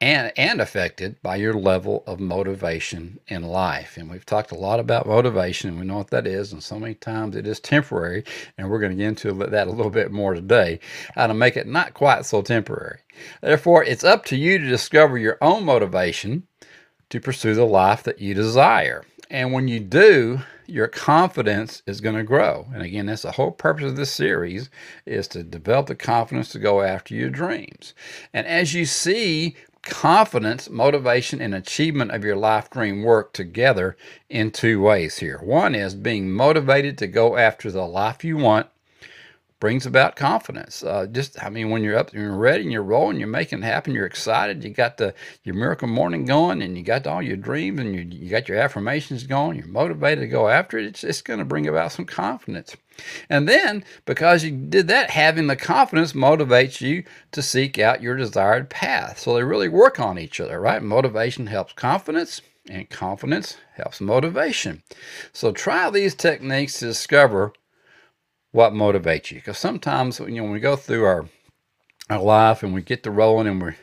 and 0.00 0.32
and 0.36 0.60
affected 0.60 1.16
by 1.22 1.36
your 1.36 1.54
level 1.54 2.04
of 2.06 2.20
motivation 2.20 3.18
in 3.28 3.42
life. 3.42 3.96
And 3.96 4.10
we've 4.10 4.26
talked 4.26 4.52
a 4.52 4.56
lot 4.56 4.80
about 4.80 5.06
motivation, 5.06 5.70
and 5.70 5.78
we 5.78 5.86
know 5.86 5.98
what 5.98 6.10
that 6.10 6.26
is. 6.26 6.52
And 6.52 6.62
so 6.62 6.78
many 6.78 6.94
times 6.94 7.36
it 7.36 7.46
is 7.46 7.60
temporary, 7.60 8.24
and 8.58 8.70
we're 8.70 8.80
going 8.80 8.92
to 8.92 8.96
get 8.96 9.08
into 9.08 9.32
that 9.32 9.68
a 9.68 9.72
little 9.72 9.90
bit 9.90 10.12
more 10.12 10.34
today, 10.34 10.80
how 11.14 11.26
to 11.26 11.34
make 11.34 11.56
it 11.56 11.66
not 11.66 11.94
quite 11.94 12.24
so 12.24 12.42
temporary. 12.42 13.00
Therefore, 13.42 13.84
it's 13.84 14.04
up 14.04 14.24
to 14.26 14.36
you 14.36 14.58
to 14.58 14.68
discover 14.68 15.18
your 15.18 15.38
own 15.40 15.64
motivation 15.64 16.44
to 17.10 17.20
pursue 17.20 17.54
the 17.54 17.66
life 17.66 18.02
that 18.04 18.20
you 18.20 18.34
desire. 18.34 19.04
And 19.30 19.52
when 19.52 19.68
you 19.68 19.78
do, 19.78 20.40
your 20.66 20.88
confidence 20.88 21.82
is 21.86 22.00
going 22.00 22.16
to 22.16 22.24
grow. 22.24 22.66
And 22.74 22.82
again, 22.82 23.06
that's 23.06 23.22
the 23.22 23.32
whole 23.32 23.52
purpose 23.52 23.84
of 23.84 23.96
this 23.96 24.12
series 24.12 24.70
is 25.06 25.28
to 25.28 25.44
develop 25.44 25.86
the 25.86 25.94
confidence 25.94 26.50
to 26.50 26.58
go 26.58 26.82
after 26.82 27.14
your 27.14 27.30
dreams. 27.30 27.94
And 28.34 28.46
as 28.46 28.74
you 28.74 28.84
see 28.84 29.56
confidence, 29.82 30.68
motivation, 30.68 31.40
and 31.40 31.54
achievement 31.54 32.10
of 32.10 32.24
your 32.24 32.36
life 32.36 32.68
dream 32.70 33.02
work 33.02 33.32
together 33.32 33.96
in 34.28 34.50
two 34.50 34.80
ways 34.80 35.18
here. 35.18 35.40
One 35.42 35.74
is 35.74 35.94
being 35.94 36.30
motivated 36.30 36.98
to 36.98 37.06
go 37.06 37.36
after 37.36 37.70
the 37.70 37.86
life 37.86 38.24
you 38.24 38.36
want 38.36 38.66
brings 39.60 39.84
about 39.84 40.16
confidence. 40.16 40.82
Uh, 40.82 41.06
just, 41.06 41.42
I 41.44 41.50
mean, 41.50 41.68
when 41.68 41.84
you're 41.84 41.98
up, 41.98 42.12
you're 42.14 42.34
ready 42.34 42.62
and 42.62 42.72
you're 42.72 42.82
rolling, 42.82 43.18
you're 43.18 43.28
making 43.28 43.60
it 43.60 43.66
happen, 43.66 43.94
you're 43.94 44.06
excited, 44.06 44.64
you 44.64 44.70
got 44.70 44.96
the 44.96 45.14
your 45.44 45.54
miracle 45.54 45.86
morning 45.86 46.24
going, 46.24 46.62
and 46.62 46.76
you 46.76 46.82
got 46.82 47.06
all 47.06 47.22
your 47.22 47.36
dreams, 47.36 47.78
and 47.78 47.94
you, 47.94 48.00
you 48.00 48.30
got 48.30 48.48
your 48.48 48.58
affirmations 48.58 49.24
going, 49.24 49.58
you're 49.58 49.66
motivated 49.66 50.22
to 50.22 50.28
go 50.28 50.48
after 50.48 50.78
it. 50.78 50.86
It's, 50.86 51.04
it's 51.04 51.22
going 51.22 51.38
to 51.38 51.44
bring 51.44 51.68
about 51.68 51.92
some 51.92 52.06
confidence. 52.06 52.74
And 53.28 53.48
then, 53.48 53.84
because 54.06 54.44
you 54.44 54.50
did 54.50 54.88
that, 54.88 55.10
having 55.10 55.46
the 55.46 55.56
confidence 55.56 56.14
motivates 56.14 56.80
you 56.80 57.04
to 57.32 57.42
seek 57.42 57.78
out 57.78 58.02
your 58.02 58.16
desired 58.16 58.70
path. 58.70 59.18
So 59.18 59.34
they 59.34 59.44
really 59.44 59.68
work 59.68 60.00
on 60.00 60.18
each 60.18 60.40
other, 60.40 60.58
right? 60.58 60.82
Motivation 60.82 61.46
helps 61.46 61.74
confidence, 61.74 62.40
and 62.68 62.88
confidence 62.88 63.56
helps 63.74 64.00
motivation. 64.00 64.82
So 65.32 65.52
try 65.52 65.90
these 65.90 66.14
techniques 66.14 66.78
to 66.78 66.86
discover 66.86 67.52
what 68.52 68.72
motivates 68.72 69.30
you. 69.30 69.36
Because 69.38 69.58
sometimes, 69.58 70.18
you 70.20 70.30
know, 70.30 70.44
when 70.44 70.52
we 70.52 70.60
go 70.60 70.76
through 70.76 71.04
our 71.04 71.26
our 72.10 72.20
life 72.20 72.64
and 72.64 72.74
we 72.74 72.82
get 72.82 73.04
to 73.04 73.10
rolling 73.10 73.46
and 73.46 73.62
we're 73.62 73.76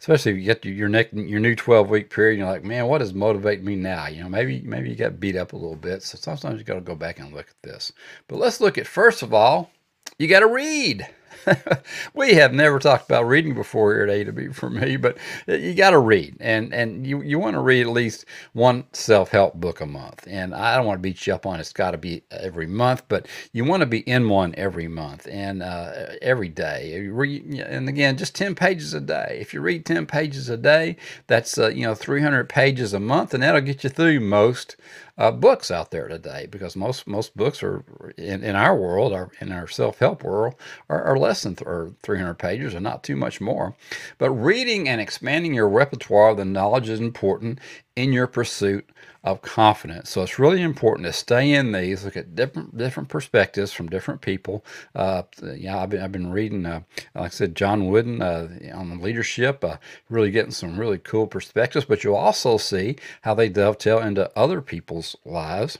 especially 0.00 0.32
if 0.32 0.38
you 0.38 0.44
get 0.44 0.62
to 0.62 0.70
your 0.70 0.88
next 0.88 1.12
your 1.12 1.38
new 1.38 1.54
12 1.54 1.90
week 1.90 2.08
period 2.08 2.38
you're 2.38 2.48
like 2.48 2.64
man 2.64 2.86
what 2.86 3.02
is 3.02 3.12
motivating 3.12 3.64
me 3.64 3.76
now? 3.76 4.06
You 4.06 4.22
know 4.22 4.28
maybe 4.30 4.62
maybe 4.62 4.88
you 4.88 4.96
got 4.96 5.20
beat 5.20 5.36
up 5.36 5.52
a 5.52 5.56
little 5.56 5.76
bit. 5.76 6.02
So 6.02 6.16
sometimes 6.16 6.58
you 6.58 6.64
got 6.64 6.74
to 6.74 6.80
go 6.80 6.94
back 6.94 7.18
and 7.18 7.34
look 7.34 7.48
at 7.48 7.62
this. 7.62 7.92
But 8.26 8.38
let's 8.38 8.60
look 8.60 8.78
at 8.78 8.86
first 8.86 9.22
of 9.22 9.34
all 9.34 9.70
you 10.18 10.28
got 10.28 10.40
to 10.40 10.46
read 10.46 11.06
we 12.14 12.34
have 12.34 12.52
never 12.54 12.78
talked 12.78 13.06
about 13.08 13.26
reading 13.26 13.54
before 13.54 13.94
here 13.94 14.04
at 14.04 14.10
A 14.10 14.24
to 14.24 14.32
B 14.32 14.48
for 14.48 14.70
me, 14.70 14.96
but 14.96 15.18
you 15.46 15.74
got 15.74 15.90
to 15.90 15.98
read, 15.98 16.36
and 16.40 16.72
and 16.74 17.06
you 17.06 17.22
you 17.22 17.38
want 17.38 17.54
to 17.54 17.60
read 17.60 17.82
at 17.86 17.92
least 17.92 18.26
one 18.52 18.84
self 18.92 19.30
help 19.30 19.54
book 19.54 19.80
a 19.80 19.86
month. 19.86 20.26
And 20.28 20.54
I 20.54 20.76
don't 20.76 20.86
want 20.86 20.98
to 20.98 21.02
beat 21.02 21.26
you 21.26 21.34
up 21.34 21.46
on 21.46 21.56
it. 21.56 21.60
it's 21.60 21.72
got 21.72 21.92
to 21.92 21.98
be 21.98 22.22
every 22.30 22.66
month, 22.66 23.04
but 23.08 23.28
you 23.52 23.64
want 23.64 23.80
to 23.80 23.86
be 23.86 24.00
in 24.00 24.28
one 24.28 24.54
every 24.56 24.88
month 24.88 25.26
and 25.30 25.62
uh, 25.62 25.92
every 26.22 26.48
day. 26.48 26.94
and 26.96 27.88
again, 27.88 28.16
just 28.16 28.34
ten 28.34 28.54
pages 28.54 28.94
a 28.94 29.00
day. 29.00 29.38
If 29.40 29.54
you 29.54 29.60
read 29.60 29.86
ten 29.86 30.06
pages 30.06 30.48
a 30.48 30.56
day, 30.56 30.96
that's 31.26 31.58
uh, 31.58 31.68
you 31.68 31.82
know 31.86 31.94
300 31.94 32.48
pages 32.48 32.92
a 32.92 33.00
month, 33.00 33.34
and 33.34 33.42
that'll 33.42 33.60
get 33.60 33.84
you 33.84 33.90
through 33.90 34.20
most 34.20 34.76
uh, 35.16 35.30
books 35.30 35.70
out 35.70 35.90
there 35.90 36.08
today 36.08 36.46
because 36.50 36.74
most 36.74 37.06
most 37.06 37.36
books 37.36 37.62
are 37.62 37.84
in, 38.18 38.42
in 38.42 38.56
our 38.56 38.76
world, 38.76 39.12
our, 39.12 39.30
in 39.40 39.52
our 39.52 39.68
self 39.68 39.98
help 39.98 40.24
world, 40.24 40.54
are, 40.88 41.02
are 41.04 41.18
less 41.18 41.42
than 41.42 41.54
th- 41.54 41.66
or 41.66 41.92
300 42.02 42.34
pages 42.34 42.74
and 42.74 42.82
not 42.82 43.04
too 43.04 43.16
much 43.16 43.40
more. 43.40 43.76
But 44.18 44.30
reading 44.30 44.88
and 44.88 45.00
expanding 45.00 45.54
your 45.54 45.68
repertoire 45.68 46.30
of 46.30 46.36
the 46.38 46.44
knowledge 46.44 46.88
is 46.88 47.00
important 47.00 47.60
in 47.94 48.12
your 48.12 48.26
pursuit 48.26 48.88
of 49.24 49.40
confidence. 49.40 50.10
So 50.10 50.22
it's 50.22 50.38
really 50.38 50.60
important 50.60 51.06
to 51.06 51.12
stay 51.12 51.52
in 51.52 51.72
these, 51.72 52.04
look 52.04 52.16
at 52.16 52.34
different 52.34 52.76
different 52.76 53.08
perspectives 53.08 53.72
from 53.72 53.88
different 53.88 54.20
people. 54.20 54.64
Uh, 54.94 55.22
yeah, 55.56 55.78
I've 55.78 55.90
been 55.90 56.02
I've 56.02 56.12
been 56.12 56.30
reading, 56.30 56.66
uh, 56.66 56.82
like 57.14 57.24
I 57.24 57.28
said, 57.28 57.56
John 57.56 57.86
Wooden 57.86 58.20
uh, 58.20 58.48
on 58.74 59.00
leadership, 59.00 59.64
uh, 59.64 59.78
really 60.10 60.30
getting 60.30 60.52
some 60.52 60.78
really 60.78 60.98
cool 60.98 61.26
perspectives. 61.26 61.86
But 61.86 62.04
you'll 62.04 62.16
also 62.16 62.58
see 62.58 62.96
how 63.22 63.34
they 63.34 63.48
dovetail 63.48 63.98
into 64.00 64.30
other 64.38 64.60
people's 64.60 65.16
lives 65.24 65.78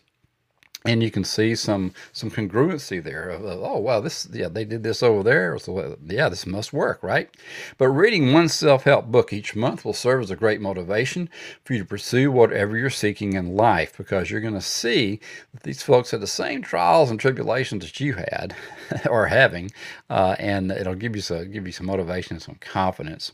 and 0.84 1.02
you 1.02 1.10
can 1.10 1.24
see 1.24 1.54
some 1.54 1.92
some 2.12 2.30
congruency 2.30 3.02
there 3.02 3.30
of, 3.30 3.44
oh 3.44 3.78
wow 3.78 4.00
this 4.00 4.28
yeah 4.32 4.48
they 4.48 4.64
did 4.64 4.82
this 4.82 5.02
over 5.02 5.22
there 5.22 5.58
so 5.58 5.96
yeah 6.06 6.28
this 6.28 6.46
must 6.46 6.72
work 6.72 7.02
right? 7.02 7.30
But 7.78 7.88
reading 7.88 8.32
one 8.32 8.48
self-help 8.48 9.06
book 9.06 9.32
each 9.32 9.54
month 9.54 9.84
will 9.84 9.92
serve 9.92 10.22
as 10.22 10.30
a 10.30 10.36
great 10.36 10.60
motivation 10.60 11.28
for 11.64 11.74
you 11.74 11.80
to 11.80 11.84
pursue 11.84 12.30
whatever 12.30 12.76
you're 12.76 12.90
seeking 12.90 13.34
in 13.34 13.54
life 13.56 13.96
because 13.96 14.30
you're 14.30 14.40
going 14.40 14.54
to 14.54 14.60
see 14.60 15.20
that 15.52 15.62
these 15.62 15.82
folks 15.82 16.10
had 16.10 16.20
the 16.20 16.26
same 16.26 16.62
trials 16.62 17.10
and 17.10 17.20
tribulations 17.20 17.84
that 17.84 18.00
you 18.00 18.14
had 18.14 18.54
or 19.10 19.26
having 19.26 19.70
uh, 20.10 20.34
and 20.38 20.70
it'll 20.70 20.94
give 20.94 21.14
you 21.14 21.22
some 21.22 21.50
give 21.50 21.66
you 21.66 21.72
some 21.72 21.86
motivation 21.86 22.34
and 22.34 22.42
some 22.42 22.56
confidence. 22.56 23.32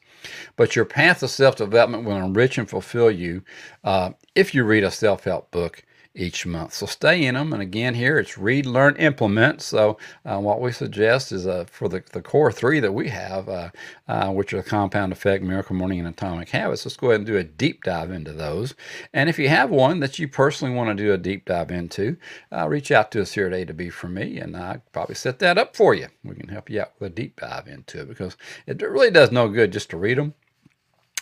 But 0.57 0.77
your 0.77 0.85
path 0.85 1.21
to 1.21 1.29
self-development 1.29 2.05
will 2.05 2.17
enrich 2.17 2.59
and 2.59 2.69
fulfill 2.69 3.11
you 3.11 3.43
uh, 3.85 4.11
if 4.35 4.55
you 4.55 4.65
read 4.65 4.85
a 4.85 4.91
self-help 4.91 5.51
book 5.51 5.85
each 6.15 6.45
month. 6.45 6.75
So 6.75 6.87
stay 6.87 7.25
in 7.25 7.35
them. 7.35 7.53
And 7.53 7.63
again, 7.63 7.95
here 7.95 8.19
it's 8.19 8.37
read, 8.37 8.67
learn, 8.67 8.97
implement. 8.97 9.63
So 9.63 9.97
uh, 10.25 10.39
what 10.39 10.61
we 10.61 10.73
suggest 10.73 11.31
is 11.31 11.47
uh, 11.47 11.67
for 11.71 11.89
the, 11.89 12.03
the 12.13 12.21
core 12.21 12.51
three 12.51 12.81
that 12.81 12.93
we 12.93 13.09
have, 13.09 13.49
uh, 13.49 13.71
uh 14.09 14.31
which 14.31 14.53
are 14.53 14.63
compound 14.63 15.13
effect, 15.13 15.45
miracle 15.45 15.77
morning, 15.77 16.01
and 16.01 16.09
atomic 16.09 16.49
habits. 16.49 16.85
Let's 16.85 16.97
go 16.97 17.09
ahead 17.09 17.21
and 17.21 17.27
do 17.27 17.37
a 17.37 17.45
deep 17.45 17.85
dive 17.85 18.11
into 18.11 18.33
those. 18.33 18.75
And 19.15 19.29
if 19.29 19.39
you 19.39 19.49
have 19.49 19.71
one 19.71 20.01
that 20.01 20.19
you 20.19 20.27
personally 20.27 20.75
want 20.75 20.89
to 20.89 21.03
do 21.03 21.13
a 21.13 21.19
deep 21.19 21.45
dive 21.45 21.71
into, 21.71 22.17
uh, 22.53 22.69
reach 22.69 22.91
out 22.91 23.13
to 23.13 23.23
us 23.23 23.33
here 23.33 23.47
at 23.47 23.55
A 23.55 23.65
to 23.67 23.75
B 23.75 23.89
for 23.89 24.09
me, 24.09 24.39
and 24.39 24.57
I 24.57 24.81
probably 24.93 25.15
set 25.15 25.39
that 25.39 25.59
up 25.59 25.77
for 25.77 25.95
you. 25.95 26.09
We 26.25 26.35
can 26.35 26.49
help 26.49 26.69
you 26.69 26.81
out 26.81 26.93
with 26.99 27.13
a 27.13 27.15
deep 27.15 27.41
dive 27.41 27.69
into 27.69 28.01
it 28.01 28.09
because 28.09 28.37
it 28.67 28.83
really 28.83 29.11
does 29.11 29.31
no 29.31 29.49
good 29.49 29.73
just 29.73 29.91
to 29.91 29.97
read 29.97 30.19
them. 30.19 30.35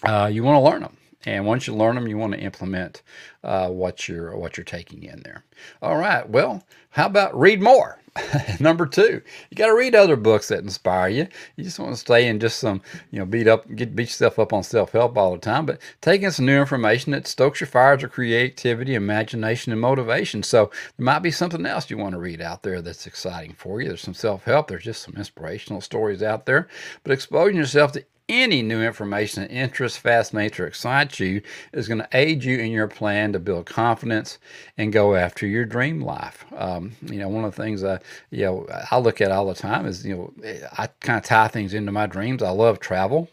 Uh, 0.03 0.31
you 0.33 0.45
want 0.45 0.57
to 0.57 0.71
learn 0.71 0.83
them. 0.83 0.97
And 1.27 1.47
once 1.47 1.67
you 1.67 1.75
learn 1.75 1.97
them, 1.97 2.07
you 2.07 2.17
want 2.17 2.33
to 2.35 2.41
implement 2.41 3.03
uh, 3.43 3.69
what 3.69 4.09
you're 4.09 4.37
what 4.37 4.57
you're 4.57 4.65
taking 4.65 5.03
in 5.03 5.21
there. 5.23 5.45
All 5.83 5.97
right. 5.97 6.29
Well, 6.29 6.63
how 6.91 7.07
about 7.07 7.39
read 7.39 7.61
more? 7.61 8.01
Number 8.61 8.87
two, 8.87 9.21
you 9.51 9.57
got 9.57 9.67
to 9.67 9.75
read 9.75 9.95
other 9.95 10.17
books 10.17 10.49
that 10.49 10.61
inspire 10.61 11.09
you. 11.09 11.29
You 11.57 11.65
just 11.65 11.79
want 11.79 11.93
to 11.93 11.97
stay 11.97 12.27
in 12.27 12.41
just 12.41 12.59
some, 12.59 12.83
you 13.11 13.19
know, 13.19 13.27
beat 13.27 13.47
up, 13.47 13.73
get 13.75 13.95
beat 13.95 14.09
yourself 14.09 14.39
up 14.39 14.53
on 14.53 14.63
self 14.63 14.93
help 14.93 15.17
all 15.17 15.33
the 15.33 15.39
time, 15.39 15.67
but 15.67 15.81
taking 16.01 16.31
some 16.31 16.47
new 16.47 16.59
information 16.59 17.13
that 17.13 17.27
stokes 17.27 17.61
your 17.61 17.69
fires 17.69 18.03
of 18.03 18.13
creativity, 18.13 18.95
imagination, 18.95 19.73
and 19.73 19.81
motivation. 19.81 20.43
So 20.43 20.71
there 20.97 21.05
might 21.05 21.21
be 21.21 21.31
something 21.31 21.67
else 21.67 21.91
you 21.91 21.99
want 21.99 22.13
to 22.13 22.21
read 22.21 22.41
out 22.41 22.63
there 22.63 22.81
that's 22.81 23.07
exciting 23.07 23.55
for 23.55 23.81
you. 23.81 23.89
There's 23.89 24.03
some 24.03 24.15
self 24.15 24.45
help. 24.45 24.69
There's 24.69 24.85
just 24.85 25.03
some 25.03 25.15
inspirational 25.17 25.81
stories 25.81 26.23
out 26.23 26.47
there, 26.47 26.69
but 27.03 27.13
exposing 27.13 27.57
yourself 27.57 27.93
to 27.93 28.05
any 28.29 28.63
new 28.63 28.83
information 28.83 29.43
that 29.43 29.51
interests, 29.51 29.99
fascinates, 29.99 30.61
or 30.61 30.67
excites 30.67 31.19
you 31.19 31.43
is 31.73 31.89
going 31.89 32.01
to 32.01 32.09
aid 32.13 32.45
you 32.45 32.59
in 32.59 32.71
your 32.71 32.89
plan 32.89 33.33
to 33.33 33.39
build 33.39 33.67
confidence 33.67 34.39
and 34.77 34.93
go 34.93 35.15
after 35.15 35.47
your 35.47 35.65
dream 35.65 36.01
life. 36.01 36.45
Um, 36.57 36.93
you 37.03 37.19
know, 37.19 37.29
one 37.29 37.45
of 37.45 37.55
the 37.55 37.63
things 37.63 37.83
I, 37.83 38.01
you 38.31 38.45
know, 38.45 38.67
I 38.91 38.99
look 38.99 39.21
at 39.21 39.31
all 39.31 39.47
the 39.47 39.55
time 39.55 39.87
is, 39.87 40.05
you 40.05 40.17
know, 40.17 40.33
I 40.77 40.89
kind 41.01 41.19
of 41.19 41.25
tie 41.25 41.49
things 41.49 41.75
into 41.75 41.93
my 41.93 42.07
dreams. 42.07 42.43
I 42.43 42.51
love 42.51 42.81
travel. 42.81 43.29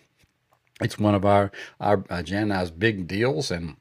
It's 0.82 1.00
one 1.00 1.16
of 1.16 1.26
our, 1.26 1.52
our 1.80 2.04
uh, 2.10 2.22
Jan 2.22 2.44
and 2.44 2.54
I's 2.54 2.72
big 2.72 3.08
deals. 3.08 3.52
And 3.52 3.78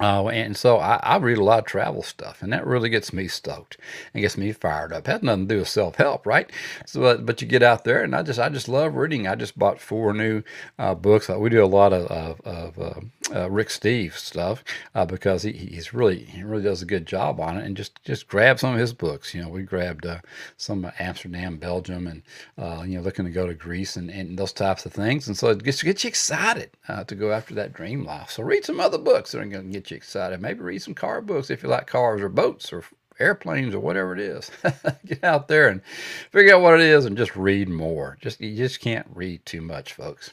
uh, 0.00 0.26
and 0.26 0.56
so 0.56 0.78
I, 0.78 0.96
I, 1.02 1.16
read 1.18 1.38
a 1.38 1.44
lot 1.44 1.60
of 1.60 1.66
travel 1.66 2.02
stuff, 2.02 2.42
and 2.42 2.52
that 2.52 2.66
really 2.66 2.88
gets 2.88 3.12
me 3.12 3.28
stoked 3.28 3.76
and 4.12 4.22
gets 4.22 4.36
me 4.36 4.50
fired 4.52 4.92
up. 4.92 5.06
Has 5.06 5.22
nothing 5.22 5.46
to 5.46 5.54
do 5.54 5.58
with 5.60 5.68
self 5.68 5.94
help, 5.96 6.26
right? 6.26 6.50
So, 6.84 7.00
but, 7.00 7.24
but 7.24 7.40
you 7.40 7.46
get 7.46 7.62
out 7.62 7.84
there, 7.84 8.02
and 8.02 8.14
I 8.14 8.22
just 8.24 8.40
I 8.40 8.48
just 8.48 8.68
love 8.68 8.96
reading. 8.96 9.28
I 9.28 9.36
just 9.36 9.56
bought 9.56 9.80
four 9.80 10.12
new 10.12 10.42
uh, 10.80 10.96
books. 10.96 11.28
We 11.28 11.48
do 11.48 11.64
a 11.64 11.66
lot 11.66 11.92
of, 11.92 12.06
of, 12.06 12.40
of 12.44 13.04
uh, 13.32 13.50
Rick 13.50 13.68
Steves 13.68 14.18
stuff 14.18 14.62
uh, 14.94 15.04
because 15.04 15.42
he, 15.42 15.52
he's 15.52 15.94
really 15.94 16.24
he 16.24 16.42
really 16.42 16.62
does 16.62 16.82
a 16.82 16.86
good 16.86 17.06
job 17.06 17.40
on 17.40 17.56
it. 17.56 17.64
And 17.64 17.76
just 17.76 18.02
just 18.04 18.28
grab 18.28 18.58
some 18.58 18.74
of 18.74 18.80
his 18.80 18.92
books. 18.92 19.34
You 19.34 19.42
know, 19.42 19.48
we 19.48 19.62
grabbed 19.62 20.04
uh, 20.04 20.18
some 20.56 20.90
Amsterdam, 20.98 21.56
Belgium, 21.56 22.06
and 22.06 22.22
uh, 22.58 22.82
you 22.82 22.96
know 22.96 23.02
looking 23.02 23.24
to 23.24 23.30
go 23.30 23.46
to 23.46 23.54
Greece 23.54 23.96
and, 23.96 24.10
and 24.10 24.38
those 24.38 24.52
types 24.52 24.84
of 24.86 24.92
things. 24.92 25.26
And 25.26 25.36
so 25.36 25.48
it 25.48 25.62
gets, 25.62 25.82
gets 25.82 26.04
you 26.04 26.08
excited 26.08 26.70
uh, 26.88 27.04
to 27.04 27.14
go 27.14 27.32
after 27.32 27.54
that 27.54 27.72
dream 27.72 28.04
life. 28.04 28.30
So 28.30 28.42
read 28.42 28.64
some 28.64 28.80
other 28.80 28.98
books 28.98 29.32
that 29.32 29.40
are 29.40 29.46
going 29.46 29.66
to 29.66 29.72
get 29.72 29.90
you 29.90 29.96
excited. 29.96 30.40
Maybe 30.40 30.60
read 30.60 30.82
some 30.82 30.94
car 30.94 31.20
books 31.20 31.50
if 31.50 31.62
you 31.62 31.68
like 31.68 31.86
cars 31.86 32.20
or 32.20 32.28
boats 32.28 32.72
or 32.72 32.84
airplanes 33.18 33.74
or 33.74 33.80
whatever 33.80 34.12
it 34.12 34.20
is. 34.20 34.50
Get 35.06 35.22
out 35.22 35.48
there 35.48 35.68
and 35.68 35.82
figure 36.30 36.54
out 36.54 36.62
what 36.62 36.74
it 36.74 36.80
is 36.80 37.04
and 37.04 37.16
just 37.16 37.36
read 37.36 37.68
more. 37.68 38.18
Just 38.20 38.40
you 38.40 38.56
just 38.56 38.80
can't 38.80 39.06
read 39.14 39.44
too 39.46 39.60
much, 39.60 39.92
folks. 39.92 40.32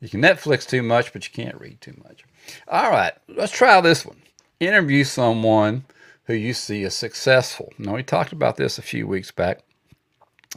You 0.00 0.08
can 0.08 0.22
Netflix 0.22 0.66
too 0.66 0.82
much, 0.82 1.12
but 1.12 1.26
you 1.26 1.44
can't 1.44 1.60
read 1.60 1.80
too 1.80 1.94
much. 2.04 2.24
All 2.68 2.90
right, 2.90 3.12
let's 3.28 3.52
try 3.52 3.80
this 3.80 4.04
one. 4.04 4.22
Interview 4.58 5.04
someone 5.04 5.84
who 6.24 6.34
you 6.34 6.54
see 6.54 6.84
as 6.84 6.94
successful. 6.94 7.72
Now, 7.78 7.96
we 7.96 8.02
talked 8.02 8.32
about 8.32 8.56
this 8.56 8.78
a 8.78 8.82
few 8.82 9.06
weeks 9.06 9.30
back. 9.30 9.60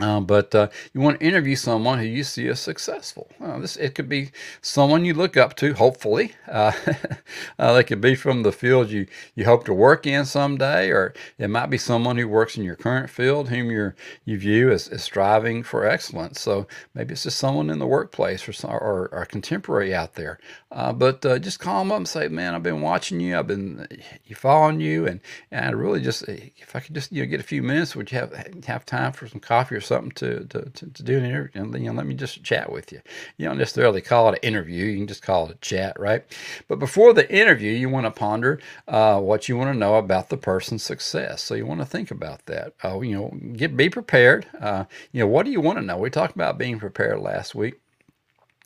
Uh, 0.02 0.20
but 0.20 0.56
uh, 0.56 0.68
you 0.94 1.02
want 1.02 1.20
to 1.20 1.26
interview 1.26 1.56
someone 1.56 2.00
who 2.00 2.06
you 2.06 2.24
see 2.24 2.48
as 2.48 2.60
successful. 2.60 3.30
Uh, 3.40 3.60
this 3.60 3.78
it 3.78 3.94
could 3.94 4.10
be 4.10 4.32
someone 4.60 5.06
you 5.06 5.14
look 5.14 5.38
up 5.38 5.56
to. 5.56 5.74
Hopefully, 5.76 6.32
uh, 6.52 6.72
uh, 7.60 7.74
they 7.74 7.84
could 7.84 8.02
be 8.02 8.16
from 8.16 8.42
the 8.42 8.52
field 8.52 8.90
you 8.90 9.06
you 9.36 9.46
hope 9.46 9.66
to 9.66 9.74
work 9.74 10.08
in 10.08 10.26
someday, 10.26 10.90
or 10.90 11.14
it 11.38 11.48
might 11.48 11.68
be 11.68 11.78
someone 11.78 12.18
who 12.18 12.28
works 12.28 12.58
in 12.58 12.64
your 12.64 12.76
current 12.76 13.08
field 13.08 13.50
whom 13.50 13.70
you 13.70 13.94
you 14.26 14.40
view 14.40 14.72
as, 14.72 14.88
as 14.88 15.04
striving 15.04 15.62
for 15.62 15.86
excellence. 15.86 16.42
So 16.42 16.68
maybe 16.96 17.14
it's 17.14 17.24
just 17.24 17.38
someone 17.38 17.70
in 17.70 17.78
the 17.78 17.86
workplace 17.86 18.50
or 18.50 18.68
or, 18.68 19.10
or 19.12 19.22
a 19.22 19.28
contemporary 19.28 19.94
out 19.94 20.16
there. 20.16 20.40
Uh, 20.72 20.92
but 20.92 21.22
just 21.44 21.60
call 21.60 21.80
them 21.80 21.92
up 21.92 21.98
and 21.98 22.08
say, 22.08 22.28
"Man, 22.28 22.56
I've 22.56 22.64
been 22.64 22.82
watching 22.82 23.20
you. 23.20 23.38
I've 23.38 23.46
been 23.46 23.88
you 24.26 24.36
following 24.36 24.80
you, 24.80 25.06
and 25.06 25.20
and 25.52 25.66
I 25.68 25.70
really 25.70 26.02
just 26.02 26.24
if 26.28 26.76
I 26.76 26.80
could 26.80 26.96
just 26.96 27.12
you 27.12 27.22
know 27.22 27.30
get 27.30 27.40
a 27.40 27.44
few 27.44 27.62
minutes, 27.62 27.96
would 27.96 28.12
you 28.12 28.18
have 28.18 28.34
have 28.66 28.88
time 28.88 29.12
for 29.14 29.28
some 29.28 29.40
coffee 29.40 29.76
or 29.76 29.83
something 29.84 30.12
to, 30.14 30.46
to, 30.46 30.70
to, 30.70 30.88
to 30.88 31.04
do 31.04 31.18
an 31.18 31.26
interview, 31.26 31.62
you 31.80 31.88
know, 31.88 31.94
let 31.94 32.08
me 32.08 32.16
just 32.16 32.44
chat 32.44 32.72
with 32.72 32.92
you. 32.92 33.02
You 33.38 33.48
don't 33.48 33.60
necessarily 33.60 34.02
call 34.02 34.30
it 34.30 34.40
an 34.42 34.48
interview, 34.48 34.86
you 34.86 34.98
can 34.98 35.08
just 35.08 35.24
call 35.24 35.48
it 35.48 35.56
a 35.56 35.60
chat, 35.60 36.00
right? 36.00 36.24
But 36.68 36.80
before 36.80 37.14
the 37.14 37.32
interview, 37.34 37.72
you 37.72 37.90
want 37.90 38.06
to 38.06 38.12
ponder 38.12 38.60
uh, 38.88 39.20
what 39.20 39.50
you 39.50 39.58
want 39.58 39.74
to 39.74 39.78
know 39.78 39.96
about 39.96 40.30
the 40.30 40.38
person's 40.38 40.84
success. 40.84 41.44
So 41.44 41.56
you 41.56 41.66
want 41.66 41.82
to 41.82 41.86
think 41.86 42.12
about 42.12 42.46
that. 42.48 42.74
Uh, 42.84 43.00
you 43.02 43.16
know, 43.16 43.32
get 43.56 43.78
be 43.78 43.90
prepared. 43.90 44.48
Uh, 44.60 44.86
you 45.12 45.20
know, 45.20 45.28
what 45.28 45.46
do 45.46 45.52
you 45.52 45.62
want 45.62 45.78
to 45.80 45.86
know? 45.86 45.98
We 45.98 46.10
talked 46.10 46.36
about 46.36 46.58
being 46.58 46.80
prepared 46.80 47.20
last 47.20 47.56
week. 47.56 47.76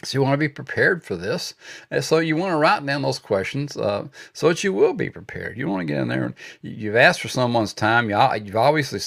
So 0.04 0.20
you 0.20 0.24
want 0.24 0.34
to 0.34 0.38
be 0.38 0.48
prepared 0.50 1.04
for 1.04 1.16
this. 1.16 1.56
And 1.90 2.04
so 2.04 2.20
you 2.20 2.36
want 2.36 2.52
to 2.52 2.58
write 2.58 2.86
down 2.86 3.02
those 3.02 3.18
questions 3.18 3.76
uh, 3.76 4.08
so 4.32 4.50
that 4.50 4.64
you 4.64 4.72
will 4.72 4.94
be 4.94 5.10
prepared. 5.10 5.58
You 5.58 5.68
want 5.68 5.82
to 5.82 5.92
get 5.92 6.00
in 6.02 6.08
there 6.08 6.26
and 6.26 6.36
you've 6.62 6.96
asked 6.96 7.22
for 7.22 7.30
someone's 7.30 7.74
time. 7.74 8.10
You've 8.10 8.56
obviously 8.56 9.00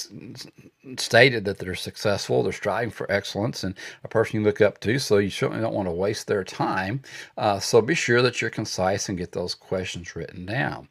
stated 0.97 1.45
that 1.45 1.59
they're 1.59 1.75
successful, 1.75 2.43
they're 2.43 2.51
striving 2.51 2.91
for 2.91 3.11
excellence, 3.11 3.63
and 3.63 3.75
a 4.03 4.07
person 4.07 4.39
you 4.39 4.45
look 4.45 4.61
up 4.61 4.79
to. 4.81 4.99
So 4.99 5.17
you 5.17 5.29
certainly 5.29 5.61
don't 5.61 5.73
want 5.73 5.87
to 5.87 5.93
waste 5.93 6.27
their 6.27 6.43
time. 6.43 7.01
Uh, 7.37 7.59
so 7.59 7.81
be 7.81 7.95
sure 7.95 8.21
that 8.21 8.41
you're 8.41 8.49
concise 8.49 9.07
and 9.07 9.17
get 9.17 9.31
those 9.31 9.53
questions 9.53 10.15
written 10.15 10.45
down. 10.45 10.87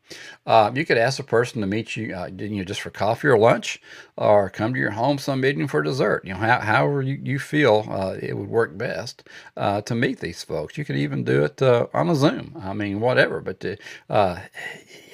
Uh, 0.47 0.71
you 0.75 0.85
could 0.85 0.99
ask 0.99 1.19
a 1.19 1.25
person 1.25 1.61
to 1.61 1.67
meet 1.67 1.97
you, 1.97 2.15
uh, 2.15 2.29
you 2.37 2.51
know, 2.51 2.65
just 2.65 2.81
for 2.81 2.91
coffee 2.91 3.29
or 3.29 3.39
lunch, 3.39 3.81
or 4.17 4.49
come 4.51 4.73
to 4.75 4.81
your 4.81 4.93
home 4.93 5.19
some 5.19 5.45
evening 5.45 5.69
for 5.69 5.83
dessert. 5.83 6.25
You 6.25 6.35
know, 6.35 6.41
how, 6.41 6.61
however 6.61 7.03
you, 7.03 7.19
you 7.23 7.39
feel 7.39 7.87
uh, 7.89 8.17
it 8.21 8.37
would 8.37 8.49
work 8.49 8.77
best 8.77 9.25
uh, 9.57 9.81
to 9.83 9.95
meet 9.95 10.21
these 10.21 10.45
folks. 10.45 10.79
You 10.79 10.85
could 10.85 10.97
even 10.97 11.25
do 11.25 11.45
it 11.45 11.61
uh, 11.61 11.87
on 11.93 12.09
a 12.09 12.15
Zoom. 12.15 12.61
I 12.63 12.73
mean, 12.73 13.01
whatever. 13.01 13.41
But 13.41 13.65